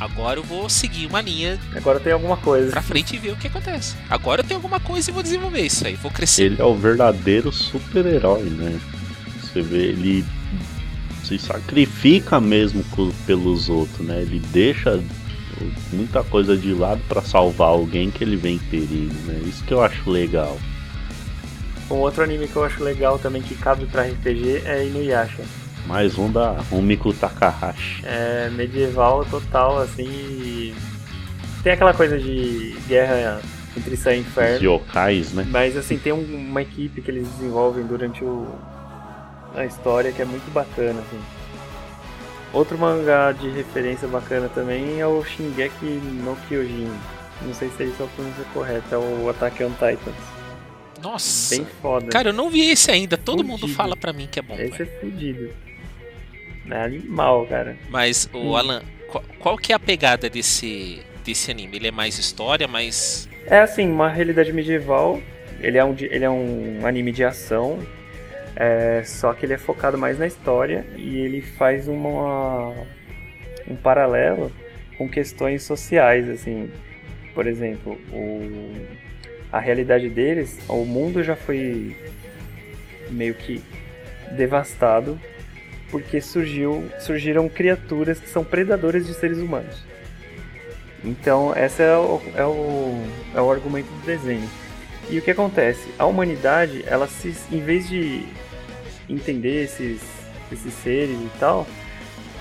[0.00, 2.70] agora eu vou seguir uma linha Agora tem alguma coisa.
[2.70, 3.94] pra frente e ver o que acontece.
[4.08, 6.44] Agora eu tenho alguma coisa e vou desenvolver isso aí, vou crescer.
[6.44, 8.80] Ele é o verdadeiro super-herói, né?
[9.42, 10.24] Você vê, ele
[11.24, 12.84] se sacrifica mesmo
[13.26, 14.20] pelos outros, né?
[14.22, 15.00] Ele deixa
[15.92, 19.40] muita coisa de lado pra salvar alguém que ele vê em perigo, né?
[19.46, 20.58] Isso que eu acho legal.
[21.90, 25.42] Um outro anime que eu acho legal também que cabe pra RPG é Inuyasha.
[25.86, 28.02] Mais um da Rumiko Takahashi.
[28.04, 30.72] É medieval total, assim.
[31.64, 33.40] Tem aquela coisa de guerra
[33.76, 34.64] entre céu e Os inferno.
[34.64, 35.46] yokais, né?
[35.50, 38.46] Mas assim, tem um- uma equipe que eles desenvolvem durante o,
[39.56, 41.18] a história que é muito bacana, assim.
[42.52, 46.90] Outro mangá de referência bacana também é o Shingeki no Kyojin.
[47.42, 50.12] Não sei se é isso a pronúncia correta, é o Attack on Titan.
[51.02, 52.06] Nossa, Bem foda.
[52.08, 53.76] cara, eu não vi esse ainda, todo mundo Fudido.
[53.76, 54.54] fala pra mim que é bom.
[54.54, 54.82] Esse velho.
[54.82, 55.50] é fudido.
[56.70, 57.76] É animal, cara.
[57.88, 58.56] Mas, o Hum.
[58.56, 61.76] Alan, qual, qual que é a pegada desse, desse anime?
[61.76, 63.28] Ele é mais história, mais...
[63.46, 65.20] É assim, uma realidade medieval.
[65.60, 67.78] Ele é um, ele é um anime de ação.
[68.56, 72.74] É, só que ele é focado mais na história e ele faz uma,
[73.68, 74.52] um paralelo
[74.98, 76.70] com questões sociais, assim.
[77.34, 78.72] Por exemplo, o,
[79.52, 81.96] a realidade deles, o mundo já foi
[83.10, 83.62] meio que
[84.32, 85.18] devastado
[85.90, 89.84] porque surgiu, surgiram criaturas que são predadores de seres humanos.
[91.04, 93.02] Então, esse é o, é o,
[93.34, 94.48] é o argumento do desenho.
[95.10, 95.88] E o que acontece?
[95.98, 98.24] A humanidade, ela se, em vez de
[99.08, 100.00] entender esses,
[100.52, 101.66] esses seres e tal,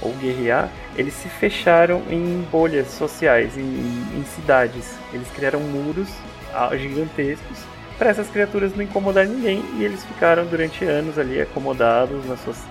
[0.02, 4.94] ou guerrear, eles se fecharam em bolhas sociais, em, em cidades.
[5.12, 6.08] Eles criaram muros
[6.54, 7.58] ah, gigantescos
[7.98, 12.64] para essas criaturas não incomodar ninguém e eles ficaram durante anos ali acomodados nas suas,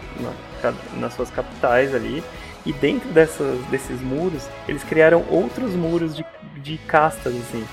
[0.63, 2.23] na- nas suas capitais ali.
[2.65, 6.25] E dentro dessas, desses muros, eles criaram outros muros de,
[6.57, 7.65] de castas, assim.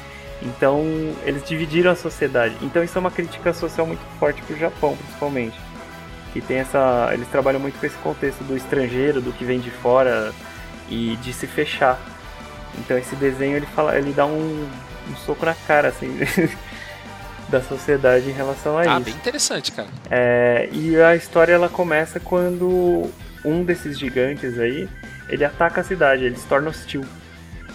[0.45, 0.85] Então,
[1.23, 2.55] eles dividiram a sociedade.
[2.61, 5.57] Então, isso é uma crítica social muito forte pro Japão, principalmente.
[6.31, 7.09] Que tem essa.
[7.13, 10.31] Eles trabalham muito com esse contexto do estrangeiro, do que vem de fora
[10.89, 11.99] e de se fechar.
[12.77, 14.67] Então, esse desenho ele fala, ele dá um,
[15.09, 16.19] um soco na cara, assim,
[17.49, 18.99] da sociedade em relação a Ah, isso.
[19.01, 19.87] bem interessante, cara.
[20.11, 23.09] É, e a história ela começa quando
[23.43, 24.89] um desses gigantes aí,
[25.29, 27.03] ele ataca a cidade, ele se torna hostil.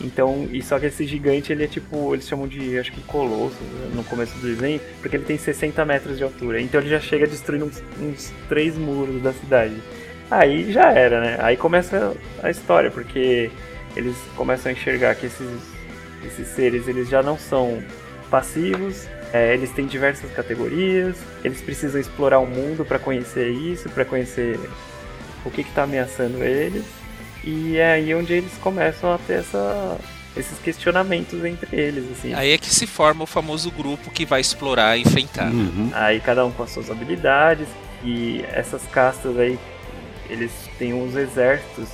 [0.01, 3.59] Então, e só que esse gigante, ele é tipo, eles chamam de, acho que colosso,
[3.95, 6.61] no começo do desenho, porque ele tem 60 metros de altura.
[6.61, 9.75] Então ele já chega destruindo uns, uns três muros da cidade.
[10.31, 11.37] Aí já era, né?
[11.41, 13.51] Aí começa a história, porque
[13.95, 15.51] eles começam a enxergar que esses,
[16.25, 17.83] esses seres, eles já não são
[18.31, 24.05] passivos, é, eles têm diversas categorias, eles precisam explorar o mundo para conhecer isso, para
[24.05, 24.59] conhecer
[25.45, 27.00] o que está ameaçando eles.
[27.45, 29.99] E é aí onde eles começam a ter essa,
[30.37, 32.35] esses questionamentos entre eles, assim.
[32.35, 35.51] Aí é que se forma o famoso grupo que vai explorar e enfrentar.
[35.51, 35.91] Uhum.
[35.93, 37.67] Aí cada um com as suas habilidades
[38.05, 39.59] e essas castas aí,
[40.29, 41.89] eles têm uns exércitos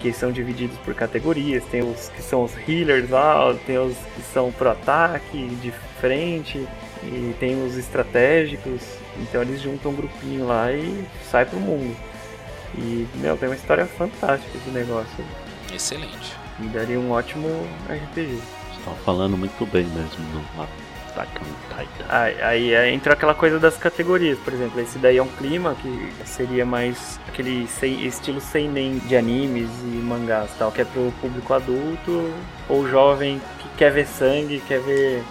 [0.00, 1.62] que são divididos por categorias.
[1.70, 6.66] Tem os que são os healers lá, tem os que são pro ataque, de frente,
[7.04, 8.82] e tem os estratégicos.
[9.18, 11.96] Então eles juntam um grupinho lá e sai pro mundo.
[12.76, 15.24] E, meu, tem uma história fantástica esse negócio.
[15.72, 16.36] Excelente.
[16.60, 17.48] E daria um ótimo
[17.88, 18.34] RPG.
[18.36, 22.06] Você tá falando muito bem mesmo no Attack on Titan.
[22.08, 26.10] Aí, aí entra aquela coisa das categorias, por exemplo, esse daí é um clima que
[26.24, 31.52] seria mais aquele sei- estilo seinen de animes e mangás tal, que é pro público
[31.52, 32.32] adulto
[32.68, 35.22] ou jovem que quer ver sangue, quer ver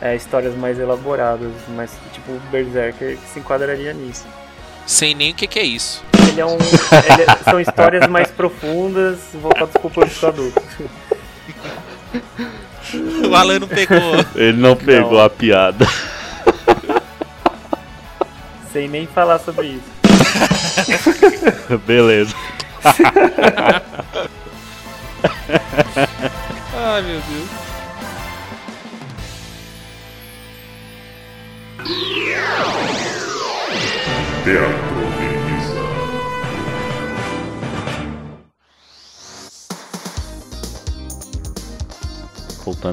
[0.00, 4.26] é, histórias mais elaboradas, mas tipo Berserker que se enquadraria nisso.
[4.86, 6.02] Sem nem o que, que é isso.
[6.34, 10.60] Ele é um, ele é- são histórias mais profundas voltadas pro público adulto.
[13.30, 13.96] O Alan não pegou.
[14.34, 15.24] Ele não pegou Não.
[15.24, 15.86] a piada.
[18.72, 19.94] Sem nem falar sobre isso.
[21.86, 22.34] Beleza.
[26.76, 27.48] Ai, meu Deus.
[34.44, 34.83] Teatro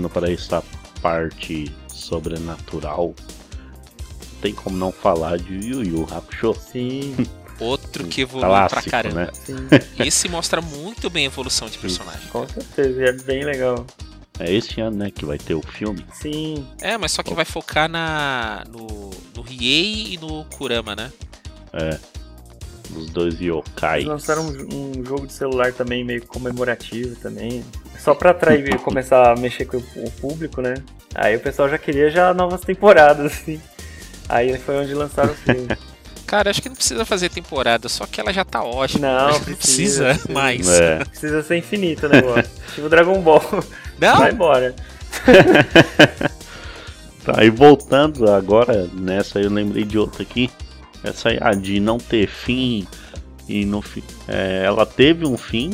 [0.01, 0.63] Voltando para essa
[1.01, 3.13] parte sobrenatural,
[4.33, 6.55] não tem como não falar de Yu Yu Hakusho.
[6.71, 7.15] Sim,
[7.59, 9.25] Outro que evoluiu pra Clássico, caramba.
[9.25, 9.29] né?
[9.33, 9.55] sim,
[10.03, 12.27] Esse mostra muito bem a evolução de personagem.
[12.29, 13.85] com certeza, e é bem legal.
[14.39, 16.03] É esse ano, né, que vai ter o filme.
[16.13, 21.11] Sim, É, mas só que vai focar na no, no Riei e no Kurama, né?
[21.73, 21.99] É.
[22.95, 24.01] Os dois yokais.
[24.03, 27.63] eles lançaram um, um jogo de celular também meio comemorativo também.
[28.03, 30.73] Só pra atrair e começar a mexer com o público, né?
[31.13, 33.61] Aí o pessoal já queria já novas temporadas, assim.
[34.27, 35.67] Aí foi onde lançaram o filme.
[36.25, 39.07] Cara, acho que não precisa fazer temporada, só que ela já tá ótima.
[39.07, 40.33] Não, precisa, precisa.
[40.33, 40.67] mais.
[40.69, 41.03] É.
[41.03, 42.49] Precisa ser infinito o negócio.
[42.73, 43.43] tipo Dragon Ball.
[43.99, 44.73] Não, Vai embora.
[47.23, 50.49] Tá, e voltando agora nessa, eu lembrei de outra aqui.
[51.03, 52.87] Essa aí, a de não ter fim
[53.47, 54.03] e no fim.
[54.27, 55.71] é, ela teve um fim,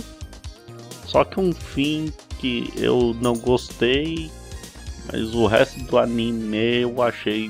[1.08, 4.30] só que um fim que eu não gostei,
[5.12, 7.50] mas o resto do anime eu achei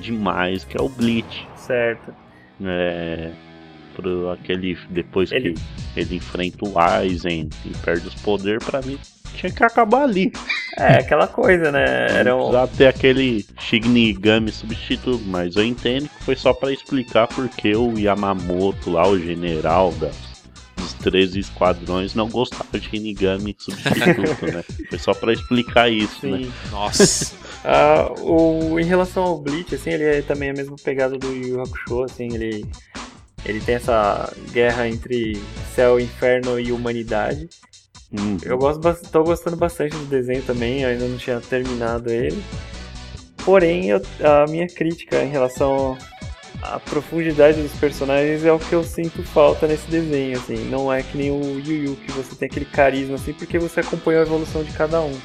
[0.00, 1.46] demais, que é o Bleach.
[1.56, 2.12] Certo.
[2.62, 3.30] É,
[3.94, 8.98] pro aquele depois Ele- que ele enfrenta o Aizen e perde os poderes, pra mim
[9.34, 10.32] tinha que acabar ali.
[10.76, 11.84] É, aquela coisa, né?
[12.10, 12.40] Era um...
[12.40, 17.98] Precisava ter aquele Shinigami substituto, mas eu entendo que foi só pra explicar porque o
[17.98, 20.14] Yamamoto lá, o general das,
[20.80, 24.64] dos 13 esquadrões, não gostava de Shinigami substituto, né?
[24.88, 26.38] Foi só pra explicar isso, né?
[26.44, 26.52] Sim.
[26.70, 27.38] nossa.
[27.62, 31.60] Ah, o, em relação ao Bleach, assim, ele é também a mesma pegada do Yu
[31.60, 32.64] Hakusho, assim, ele,
[33.44, 35.38] ele tem essa guerra entre
[35.74, 37.50] céu, inferno e humanidade.
[38.10, 38.80] Hum, Eu gosto,
[39.12, 42.42] tô gostando bastante do desenho também, eu ainda não tinha terminado ele.
[43.44, 45.98] Porém, eu- a minha crítica em relação
[46.62, 50.68] à profundidade dos personagens é o que eu sinto falta nesse desenho, assim.
[50.68, 53.80] Não é que nem o Yu Yu, que você tem aquele carisma, assim, porque você
[53.80, 55.16] acompanha a evolução de cada um.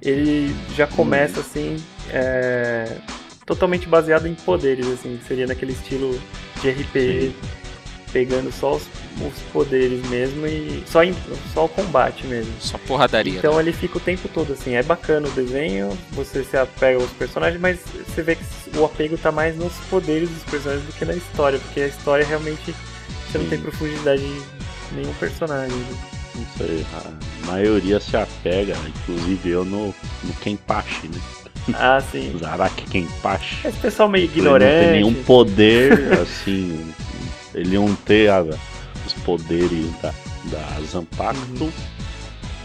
[0.00, 1.76] Ele já começa, assim,
[2.10, 2.96] é,
[3.46, 6.18] totalmente baseado em poderes, assim, seria naquele estilo
[6.60, 7.34] de RPG,
[8.14, 8.82] pegando só os,
[9.20, 11.14] os poderes mesmo e só, em-
[11.52, 12.52] só o combate mesmo.
[12.60, 13.38] Só porradaria.
[13.38, 13.60] Então né?
[13.62, 17.60] ele fica o tempo todo assim, é bacana o desenho, você se apega aos personagens,
[17.60, 18.44] mas você vê que
[18.78, 22.24] o apego tá mais nos poderes dos personagens do que na história, porque a história
[22.24, 22.72] realmente
[23.30, 23.64] você não tem Sim.
[23.64, 24.42] profundidade em
[24.94, 25.76] nenhum personagem.
[26.36, 29.86] não sei, a maioria se apega, inclusive eu no,
[30.22, 31.20] no Kenpachi, né?
[31.74, 32.32] Ah, sim.
[32.38, 33.66] Zaraki Kenpachi.
[33.66, 34.90] Esse pessoal meio Ele não tem ignorante.
[34.92, 36.92] nenhum poder, assim.
[37.54, 38.42] Ele não tem a-
[39.06, 40.12] os poderes da,
[40.46, 41.72] da Zanpakuto.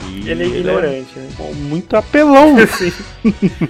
[0.09, 1.29] E Ele é ignorante, né?
[1.39, 2.55] é muito apelão.
[2.77, 2.93] Sim.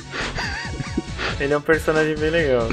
[1.39, 2.67] ele é um personagem bem legal.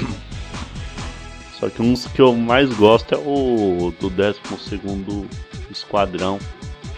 [1.59, 4.39] Só que um dos que eu mais gosto é o do 12
[5.71, 6.39] Esquadrão,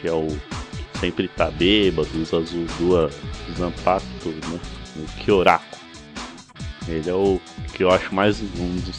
[0.02, 3.14] que é o que sempre tá bêbado, usa as duas
[3.58, 4.60] Zanpakuto, né?
[4.98, 5.78] O Kyoraku.
[6.88, 7.40] Ele é o
[7.74, 8.98] que eu acho mais um dos,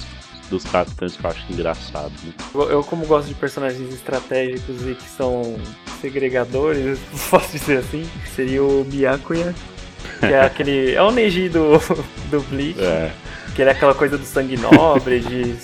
[0.50, 2.32] dos capitães que eu acho engraçado, né?
[2.54, 5.56] Eu, eu, como gosto de personagens estratégicos e que são
[6.00, 6.98] segregadores,
[7.30, 9.54] posso dizer assim, seria o Byakuya,
[10.18, 10.92] que é aquele.
[10.94, 11.78] É o Neji do,
[12.30, 13.10] do Bleach, É,
[13.54, 15.54] que ele é aquela coisa do sangue nobre, de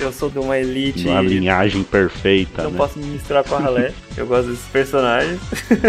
[0.00, 1.08] eu sou de uma elite.
[1.08, 2.76] uma linhagem perfeita, Não né?
[2.76, 3.92] posso me misturar com a ralé.
[4.16, 5.40] Eu gosto desses personagens.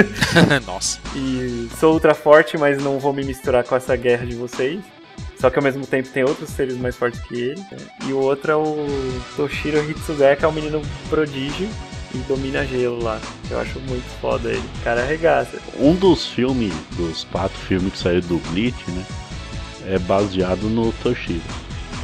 [0.65, 0.99] Nossa.
[1.15, 4.79] E sou ultra forte, mas não vou me misturar com essa guerra de vocês.
[5.39, 7.61] Só que ao mesmo tempo tem outros seres mais fortes que ele.
[7.71, 7.77] né?
[8.07, 8.85] E o outro é o
[9.35, 11.69] Toshiro Hitsugai, que é um menino prodígio
[12.13, 13.21] e domina gelo lá.
[13.49, 14.63] Eu acho muito foda ele.
[14.79, 15.57] O cara arregaça.
[15.77, 19.05] Um dos filmes, dos quatro filmes que saíram do Bleach, né?
[19.87, 21.41] É baseado no Toshiro.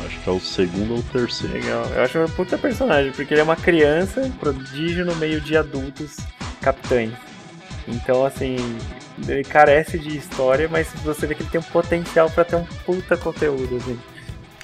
[0.05, 1.53] Acho que é o segundo ou o terceiro.
[1.55, 1.85] Legal.
[1.93, 6.17] Eu acho um puta personagem, porque ele é uma criança prodígio no meio de adultos
[6.61, 7.11] capitães.
[7.87, 8.55] Então, assim,
[9.27, 12.65] ele carece de história, mas você vê que ele tem um potencial pra ter um
[12.85, 13.97] puta conteúdo, assim.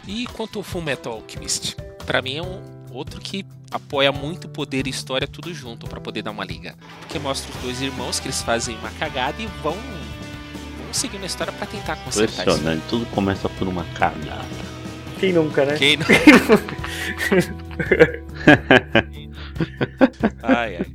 [0.07, 1.77] E quanto ao Full Metal Alchemist?
[2.05, 2.61] Pra mim é um
[2.91, 6.75] outro que apoia muito poder e história tudo junto pra poder dar uma liga.
[6.99, 11.27] Porque mostra os dois irmãos que eles fazem uma cagada e vão, vão seguindo a
[11.27, 12.41] história pra tentar consertar isso.
[12.41, 12.83] Impressionante.
[12.89, 14.71] Tudo começa por uma cagada.
[15.19, 15.77] Quem nunca, né?
[15.77, 16.05] Quem não...
[20.43, 20.85] ai, ai.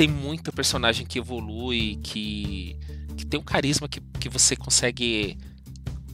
[0.00, 2.74] Tem muita personagem que evolui, que,
[3.18, 5.36] que tem um carisma que, que você consegue.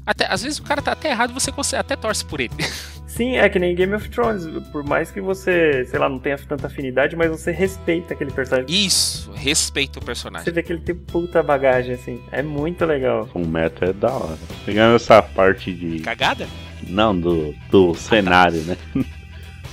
[0.05, 2.51] Até, às vezes o cara tá até errado e você consegue, até torce por ele.
[3.07, 4.45] Sim, é que nem Game of Thrones.
[4.73, 8.67] Por mais que você, sei lá, não tenha tanta afinidade, mas você respeita aquele personagem.
[8.69, 10.53] Isso, respeita o Você personagem.
[10.53, 12.21] vê que ele tem puta bagagem, assim.
[12.33, 13.29] É muito legal.
[13.37, 14.37] Um metro é da hora.
[14.65, 16.01] Pegando essa parte de.
[16.01, 16.49] Cagada?
[16.89, 18.77] Não, do, do cenário, né?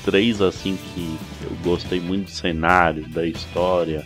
[0.05, 1.17] Três assim que
[1.63, 4.03] gostei muito do cenário, da história.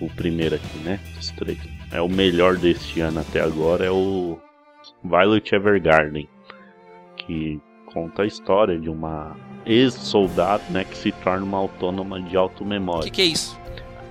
[0.00, 1.00] O primeiro aqui, né?
[1.18, 1.58] Os três.
[1.90, 4.38] É o melhor deste ano até agora, é o
[5.02, 6.28] Violet Evergarden.
[7.16, 7.60] Que
[7.92, 9.34] conta a história de uma
[9.66, 10.84] ex-soldado, né?
[10.84, 13.04] Que se torna uma autônoma de O auto-memória.
[13.04, 13.58] que, que é isso?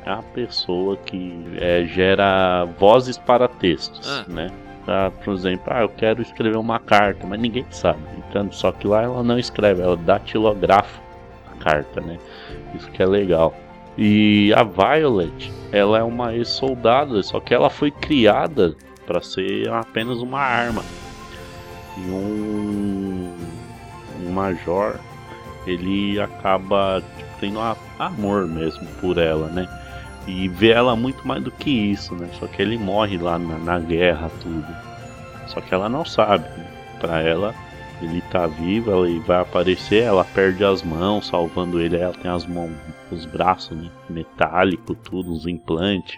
[0.06, 4.26] é uma pessoa que é, gera vozes para textos, Ah.
[4.28, 4.50] né?
[4.86, 8.00] Tá, por exemplo, ah, eu quero escrever uma carta, mas ninguém sabe.
[8.30, 11.02] Então, só que lá ela não escreve, ela datilografa
[11.52, 12.18] a carta, né?
[12.76, 13.54] Isso que é legal.
[13.98, 18.76] E a Violet, ela é uma ex-soldada, só que ela foi criada
[19.06, 20.84] para ser apenas uma arma.
[21.98, 23.34] E um,
[24.24, 25.00] um major,
[25.66, 29.68] ele acaba tipo, tendo a- amor mesmo por ela, né?
[30.28, 32.28] E vê ela muito mais do que isso, né?
[32.38, 34.66] Só que ele morre lá na, na guerra, tudo.
[35.48, 36.44] Só que ela não sabe.
[36.50, 36.66] Né?
[37.00, 37.56] Pra ela,
[38.02, 41.98] ele tá vivo, ela vai aparecer, ela perde as mãos, salvando ele.
[41.98, 42.72] Ela tem as mãos,
[43.12, 43.90] os braços, né?
[44.10, 46.18] Metálico, tudo, os implantes.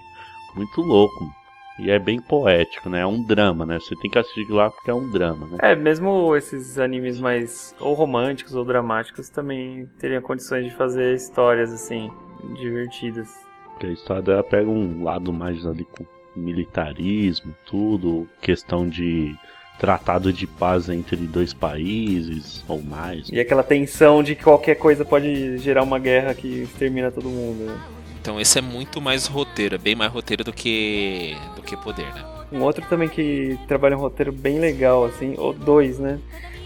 [0.56, 1.32] Muito louco.
[1.80, 3.00] E é bem poético, né?
[3.00, 3.80] É um drama, né?
[3.80, 5.58] Você tem que assistir lá porque é um drama, né?
[5.62, 11.72] É, mesmo esses animes mais ou românticos ou dramáticos também teriam condições de fazer histórias
[11.72, 12.12] assim
[12.56, 13.34] divertidas.
[13.64, 19.34] Porque a história dela pega um lado mais ali com militarismo, tudo, questão de
[19.80, 23.30] tratado de paz entre dois países ou mais.
[23.32, 27.66] E aquela tensão de que qualquer coisa pode gerar uma guerra que extermina todo mundo.
[27.66, 27.80] né?
[28.22, 32.14] Então esse é muito mais roteiro, é bem mais roteiro do que do que poder,
[32.14, 32.24] né?
[32.52, 36.20] Um outro também que trabalha um roteiro bem legal, assim, ou dois, né?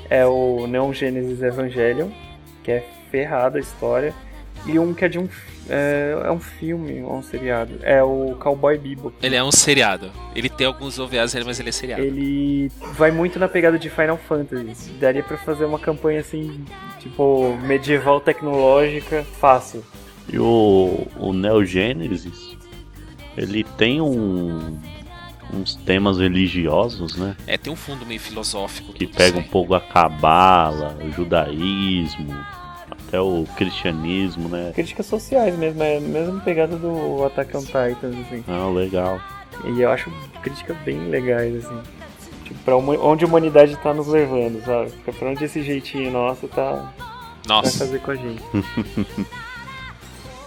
[0.10, 2.10] É o Neon Genesis Evangelion,
[2.63, 4.13] que é ferrada a história.
[4.65, 5.28] E um que é de um.
[5.69, 7.80] É, é um filme ou um seriado.
[7.82, 9.15] É o Cowboy Bebop.
[9.21, 10.12] Ele é um seriado.
[10.36, 12.02] Ele tem alguns OVAs, mas ele é seriado.
[12.02, 14.91] Ele vai muito na pegada de Final Fantasy.
[14.99, 16.63] Daria pra fazer uma campanha assim,
[16.99, 19.84] tipo, medieval tecnológica, fácil.
[20.32, 22.58] E o, o Neo Genesis,
[23.38, 24.78] ele tem um,
[25.54, 27.36] uns temas religiosos, né?
[27.45, 28.93] É, tem um fundo meio filosófico.
[28.93, 32.34] Que pega um pouco a cabala, o judaísmo,
[33.13, 34.71] até o cristianismo, né?
[34.73, 38.43] Críticas sociais mesmo, é a mesma pegada do Attack on Titan, assim.
[38.47, 39.21] Ah, legal.
[39.65, 41.80] E eu acho críticas bem legais, assim.
[42.43, 44.91] Tipo, pra onde a humanidade tá nos levando, sabe?
[45.17, 46.91] Pra onde esse jeitinho nosso tá vai
[47.47, 48.43] Nossa, fazer com a gente.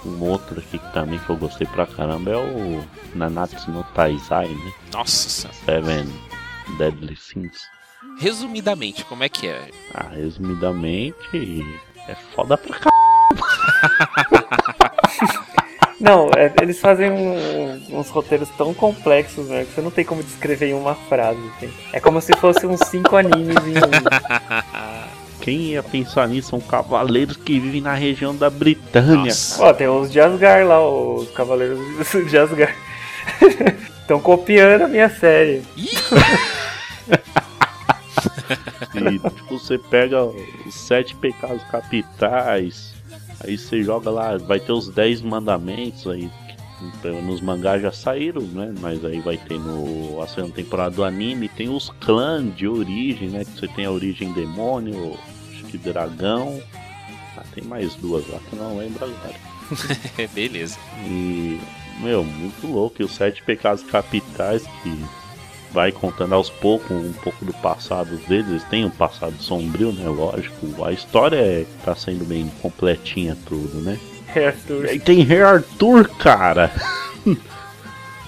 [0.05, 2.81] Um outro aqui que também que eu gostei pra caramba é o
[3.13, 4.73] Nanatsu no Taizai, né?
[4.93, 5.49] nossa.
[5.53, 6.07] Seven
[6.79, 7.63] Deadly Sins.
[8.21, 9.69] Resumidamente, como é que é?
[9.93, 11.65] Ah, resumidamente,
[12.09, 12.97] é foda pra caramba.
[15.99, 19.65] Não, é- eles fazem um- uns roteiros tão complexos, né?
[19.65, 21.41] Que você não tem como descrever em uma frase.
[21.57, 21.73] assim.
[21.93, 25.41] É como se fossem uns cinco animes em um.
[25.41, 26.51] Quem ia pensar nisso?
[26.51, 29.25] São cavaleiros que vivem na região da Britânia.
[29.25, 29.63] Nossa.
[29.65, 31.79] Ó, tem os de Asgard lá, os Cavaleiros
[32.29, 32.75] de Asgard.
[34.03, 35.63] Estão copiando a minha série.
[38.95, 42.95] E tipo, você pega os sete pecados capitais,
[43.41, 46.31] aí você joga lá, vai ter os dez mandamentos aí.
[47.01, 48.75] que Nos mangás já saíram, né?
[48.81, 53.29] Mas aí vai ter no a segunda temporada do anime, tem os clãs de origem,
[53.29, 53.45] né?
[53.45, 55.19] Que você tem a origem demônio,
[55.53, 56.61] acho que dragão.
[57.37, 59.47] Ah, tem mais duas lá que eu não lembro agora.
[60.33, 60.79] beleza.
[61.07, 61.61] E,
[62.01, 63.01] meu, muito louco.
[63.01, 65.05] E os sete pecados capitais que
[65.73, 68.49] vai contando aos poucos um pouco do passado deles.
[68.49, 70.09] Eles têm um passado sombrio, né?
[70.09, 70.85] Lógico.
[70.85, 73.99] A história é, tá sendo bem completinha tudo, né?
[74.35, 74.87] É, Arthur.
[74.93, 76.71] E tem Rei Arthur, cara!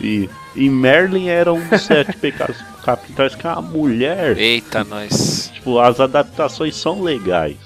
[0.00, 4.36] e, e Merlin era um dos sete pecados capitais que é uma mulher.
[4.38, 5.50] Eita, nós.
[5.54, 7.56] Tipo, as adaptações são legais.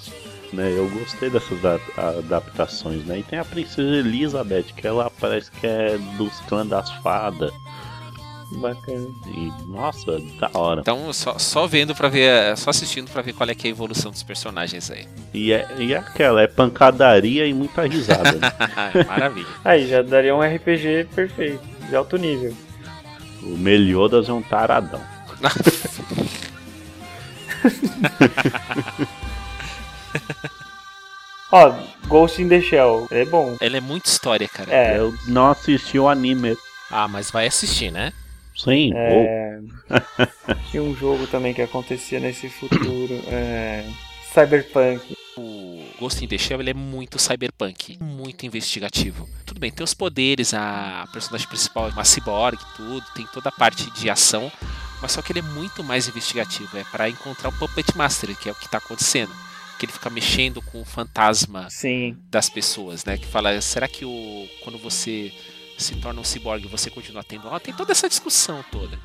[0.52, 1.78] Né, eu gostei dessas a-
[2.18, 3.20] adaptações, né?
[3.20, 7.50] E tem a princesa Elizabeth, que ela parece que é dos clãs das fadas.
[8.60, 9.08] Bacana.
[9.26, 10.80] E, nossa, da hora.
[10.82, 13.72] Então, só, só vendo pra ver, só assistindo pra ver qual é que é a
[13.72, 15.06] evolução dos personagens aí.
[15.34, 18.32] E é, e é aquela, é pancadaria e muita risada.
[18.32, 18.52] né?
[19.06, 19.46] Maravilha.
[19.64, 22.54] Aí, já daria um RPG perfeito, de alto nível.
[23.42, 25.00] o Meliodas é um taradão.
[31.50, 31.74] Ó,
[32.06, 33.56] Ghost in the Shell, é bom.
[33.60, 34.72] Ela é muito história, cara.
[34.72, 36.56] É, Eu não assisti o anime.
[36.90, 38.12] Ah, mas vai assistir, né?
[38.64, 39.58] Sim, é...
[40.70, 43.20] Tinha um jogo também que acontecia nesse futuro.
[43.26, 43.84] É...
[44.32, 45.16] Cyberpunk.
[45.36, 49.28] O Ghost in the Shell ele é muito cyberpunk, muito investigativo.
[49.46, 53.52] Tudo bem, tem os poderes, a personagem principal é uma cyborg, tudo, tem toda a
[53.52, 54.52] parte de ação,
[55.00, 56.76] mas só que ele é muito mais investigativo.
[56.76, 59.32] É pra encontrar o Puppet Master, que é o que tá acontecendo.
[59.78, 62.16] Que ele fica mexendo com o fantasma Sim.
[62.30, 63.18] das pessoas, né?
[63.18, 65.32] Que fala, será que o quando você
[65.82, 67.48] se torna um ciborgue você continua tendo?
[67.48, 68.98] Ó, tem toda essa discussão toda.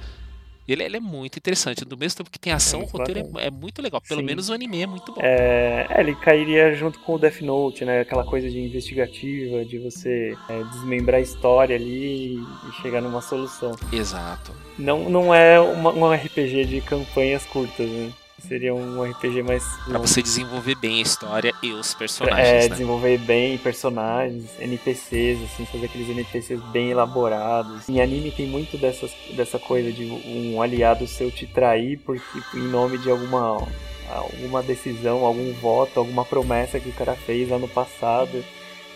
[0.68, 1.86] Ele, ele é muito interessante.
[1.86, 4.02] Do mesmo tempo que tem ação, É o roteiro é, é muito legal.
[4.02, 4.26] Pelo Sim.
[4.26, 5.22] menos o anime é muito bom.
[5.24, 8.02] É, é, ele cairia junto com o Death Note, né?
[8.02, 13.76] Aquela coisa de investigativa, de você é, desmembrar a história ali e chegar numa solução.
[13.94, 14.52] Exato.
[14.78, 18.12] Não, não é uma, um RPG de campanhas curtas, né?
[18.40, 19.64] Seria um RPG mais.
[19.86, 22.70] Pra você desenvolver bem a história e os é, personagens, né?
[22.70, 27.90] desenvolver bem personagens, NPCs, assim, fazer aqueles NPCs bem elaborados.
[27.90, 32.22] Em anime tem muito dessas, dessa coisa de um aliado seu te trair porque
[32.54, 33.68] em nome de alguma,
[34.08, 38.44] alguma decisão, algum voto, alguma promessa que o cara fez lá no passado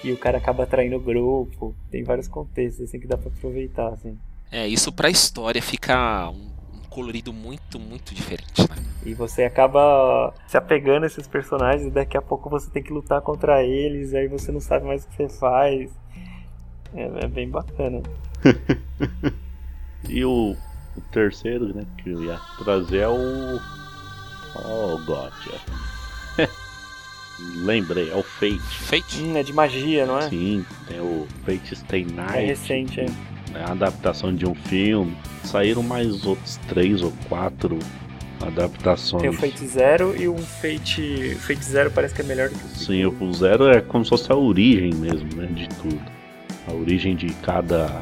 [0.04, 1.76] e o cara acaba traindo o grupo.
[1.90, 4.16] Tem vários contextos assim que dá pra aproveitar, assim.
[4.52, 6.52] É, isso pra história fica um
[6.92, 8.76] colorido muito, muito diferente, né?
[9.04, 12.94] E você acaba se apegando a esses personagens e daqui a pouco você tem que
[12.94, 15.90] lutar contra eles, aí você não sabe mais o que você faz.
[16.94, 18.04] É, é bem bacana.
[20.10, 20.56] E o,
[20.98, 23.60] o terceiro, né, que eu ia trazer é o.
[24.56, 25.62] Oh, gotcha.
[27.64, 28.60] Lembrei, é o Fate.
[28.60, 29.22] Fate?
[29.22, 30.30] Hum, é de magia, não é?
[30.30, 32.38] Sim, tem o Fate Stay Night.
[32.38, 33.06] É recente, é.
[33.56, 35.16] É a adaptação de um filme.
[35.44, 37.78] Saíram mais outros três ou quatro
[38.42, 39.22] adaptações.
[39.22, 41.36] Tem o Fate Zero e um Fate.
[41.40, 44.10] Fate Zero parece que é melhor do que o Sim, o Zero é como se
[44.10, 46.02] fosse a origem mesmo, né, de tudo.
[46.68, 48.02] A origem de cada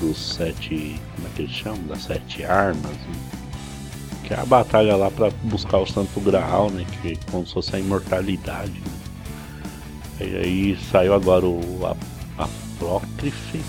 [0.00, 1.82] dos sete, como é que eles chamam?
[1.84, 2.82] Das sete armas.
[2.92, 3.14] né?
[4.24, 7.52] Que é a batalha lá pra buscar o Santo Graal, né, que é como se
[7.54, 8.72] fosse a imortalidade.
[8.72, 8.92] né.
[10.20, 11.96] E aí saiu agora o a-
[12.44, 13.60] Apócrife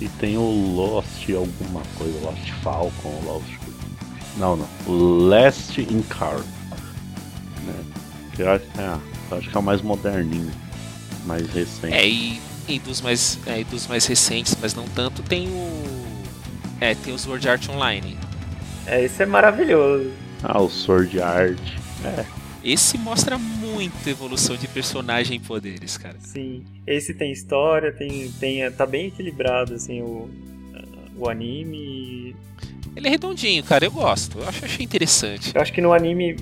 [0.00, 3.46] e tem o Lost alguma coisa, Lost Falcon, Lost...
[4.36, 6.38] Não, não, o Last Incar.
[6.38, 7.84] Né,
[8.34, 8.98] que eu acho, é,
[9.30, 10.50] eu acho que é o mais moderninho,
[11.26, 11.94] mais recente.
[11.94, 16.00] É, e, e dos mais, é, e dos mais recentes, mas não tanto, tem o.
[16.80, 18.16] É, tem o Sword Art Online.
[18.86, 20.10] É, esse é maravilhoso.
[20.42, 21.60] Ah, o Sword Art.
[22.64, 23.38] Esse mostra
[23.70, 26.16] muita evolução de personagem e poderes, cara.
[26.20, 26.64] Sim.
[26.86, 28.30] Esse tem história, tem.
[28.38, 30.28] tem tá bem equilibrado, assim, o,
[31.16, 32.34] o anime.
[32.96, 34.38] Ele é redondinho, cara, eu gosto.
[34.38, 35.52] Eu acho, achei interessante.
[35.54, 36.36] Eu acho que no anime,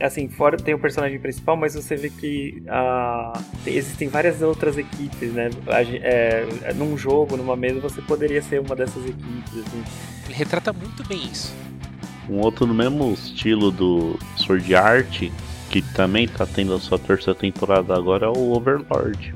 [0.00, 4.78] assim, fora tem o personagem principal, mas você vê que ah, tem- existem várias outras
[4.78, 5.50] equipes, né?
[6.02, 9.84] É, num jogo, numa mesa, você poderia ser uma dessas equipes, assim.
[10.26, 11.54] Ele retrata muito bem isso.
[12.28, 15.24] Um outro no mesmo estilo do Sword Art,
[15.72, 19.34] que também tá tendo a sua terceira temporada agora, é o Overlord.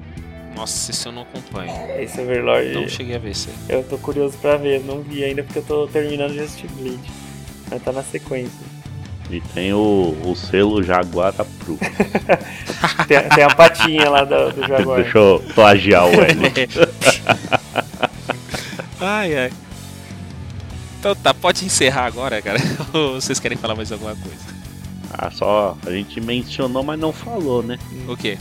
[0.55, 1.73] Nossa, esse eu não acompanho.
[1.99, 3.75] Esse Overlord, Não cheguei a ver isso aí.
[3.77, 7.11] eu tô curioso pra ver, não vi ainda porque eu tô terminando de assistir Bleach.
[7.71, 8.77] Mas tá na sequência.
[9.31, 11.77] E tem o, o selo Jaguara Pro.
[13.09, 15.01] Tem, tem a patinha lá do, do Jaguar.
[15.03, 16.37] Deixa eu plagiar o L.
[19.01, 19.53] ai, ai.
[21.01, 22.59] Então tá, pode encerrar agora, cara.
[22.93, 24.57] Ou vocês querem falar mais alguma coisa?
[25.13, 27.79] Ah, só a gente mencionou, mas não falou, né?
[28.09, 28.39] O quê?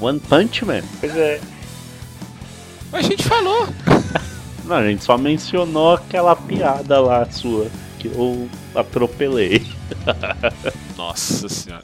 [0.00, 0.82] One Punch Man.
[1.00, 1.40] Pois é.
[2.92, 3.68] A gente falou.
[4.64, 7.68] Não, a gente só mencionou aquela piada lá sua
[7.98, 9.66] que eu atropelei.
[10.96, 11.82] Nossa senhora.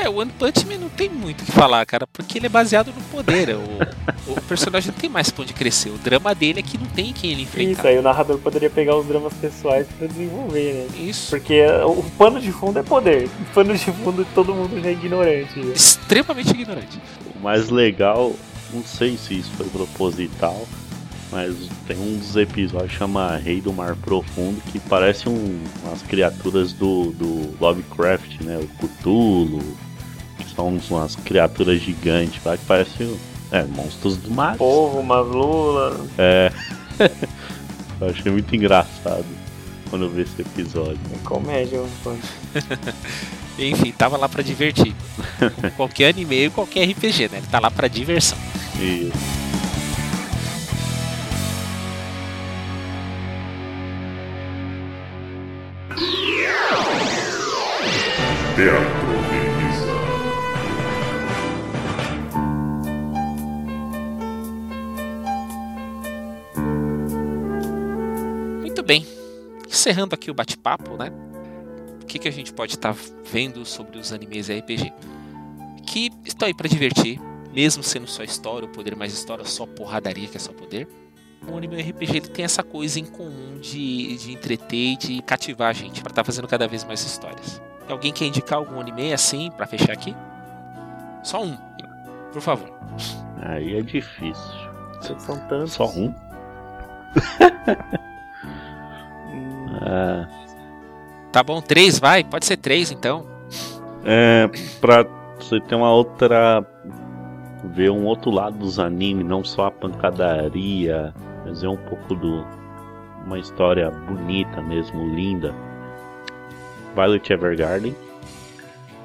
[0.00, 2.48] É, o One Punch Man não tem muito o que falar, cara, porque ele é
[2.48, 3.56] baseado no poder.
[3.56, 5.90] O, o personagem não tem mais pra onde crescer.
[5.90, 7.88] O drama dele é que não tem quem ele Isso, enfrentar.
[7.88, 10.86] aí o narrador poderia pegar os dramas pessoais pra desenvolver, né?
[11.08, 11.30] Isso.
[11.30, 13.28] Porque o pano de fundo é poder.
[13.40, 15.58] O pano de fundo todo mundo já é ignorante.
[15.58, 15.72] né?
[15.74, 17.00] Extremamente ignorante.
[17.34, 18.32] O mais legal,
[18.72, 20.66] não sei se isso foi proposital,
[21.32, 21.54] mas
[21.86, 26.72] tem um dos episódios que chama Rei do Mar Profundo que parece um, umas criaturas
[26.72, 28.58] do, do Lovecraft, né?
[28.58, 29.62] O Cthulhu,
[30.58, 33.18] são umas criaturas gigantes lá que parecem
[33.50, 34.56] é, monstros do mar.
[34.56, 36.06] Povo, umas lula.
[36.18, 36.52] É.
[38.00, 39.24] eu achei muito engraçado
[39.88, 40.98] quando eu vi esse episódio.
[41.14, 41.82] É comédia.
[43.58, 44.94] Enfim, tava lá pra divertir.
[45.76, 47.38] Qualquer anime e qualquer RPG, né?
[47.38, 48.38] Ele tá lá pra diversão.
[48.78, 49.10] E
[69.78, 71.12] Encerrando aqui o bate-papo, né?
[72.02, 72.92] O que, que a gente pode estar
[73.30, 74.92] vendo sobre os animes RPG?
[75.86, 77.20] Que estão aí pra divertir,
[77.54, 80.88] mesmo sendo só história, o poder mais história, só porradaria que é só poder.
[81.46, 85.70] O anime RPG ele tem essa coisa em comum de, de entreter e de cativar
[85.70, 87.62] a gente pra estar fazendo cada vez mais histórias.
[87.88, 90.12] Alguém quer indicar algum anime assim pra fechar aqui?
[91.22, 91.56] Só um,
[92.32, 92.68] por favor.
[93.42, 94.34] aí é difícil.
[95.20, 95.74] São tantos.
[95.74, 96.12] Só um?
[99.80, 100.28] Ah,
[101.30, 102.24] Tá bom, três, vai?
[102.24, 103.26] Pode ser três então.
[104.04, 104.48] É,
[104.80, 105.04] pra
[105.38, 106.64] você ter uma outra.
[107.64, 111.14] ver um outro lado dos animes, não só a pancadaria,
[111.44, 112.46] mas é um pouco do.
[113.26, 115.54] uma história bonita mesmo, linda.
[116.94, 117.94] Violet Evergarden.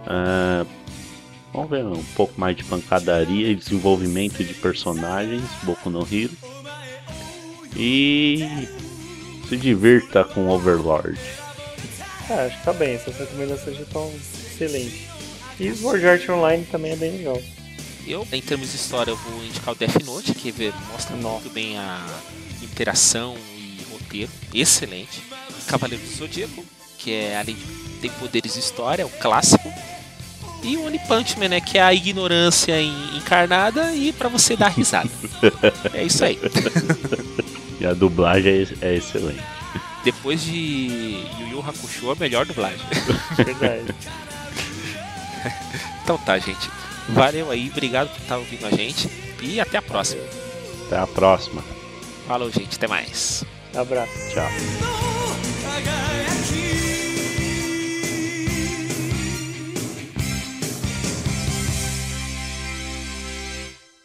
[0.08, 0.66] Ah,
[1.54, 6.32] vamos ver um pouco mais de pancadaria e desenvolvimento de personagens, Boku no Hero.
[7.76, 8.68] E
[9.54, 11.20] se divirta com Overlord.
[12.30, 15.02] Ah, acho que tá bem, essas recomendações já estão excelentes.
[15.60, 17.40] E Sword Art Online também é bem legal.
[18.08, 21.42] Eu, em termos de história, eu vou indicar o Death Note, que vê- mostra Nossa.
[21.42, 22.04] muito bem a
[22.62, 24.30] interação e roteiro.
[24.54, 25.22] Excelente.
[25.68, 26.66] Cavaleiro do Zodíaco,
[26.98, 27.64] que é, além de
[28.02, 29.72] ter poderes e história, é o clássico.
[30.64, 34.70] E o One Punch Man, né, que é a ignorância encarnada e pra você dar
[34.70, 35.10] risada.
[35.94, 36.40] é isso aí.
[37.84, 39.44] E a dublagem é, é excelente.
[40.06, 42.80] Depois de Yu Yu Hakusho, a melhor dublagem.
[43.36, 43.94] Verdade.
[46.04, 46.70] Então tá, gente.
[47.10, 49.10] Valeu aí, obrigado por estar ouvindo a gente
[49.42, 50.22] e até a próxima.
[50.86, 51.64] Até a próxima.
[52.28, 53.44] Falou, gente, até mais.
[53.74, 54.12] Abraço.
[54.34, 55.23] Tchau.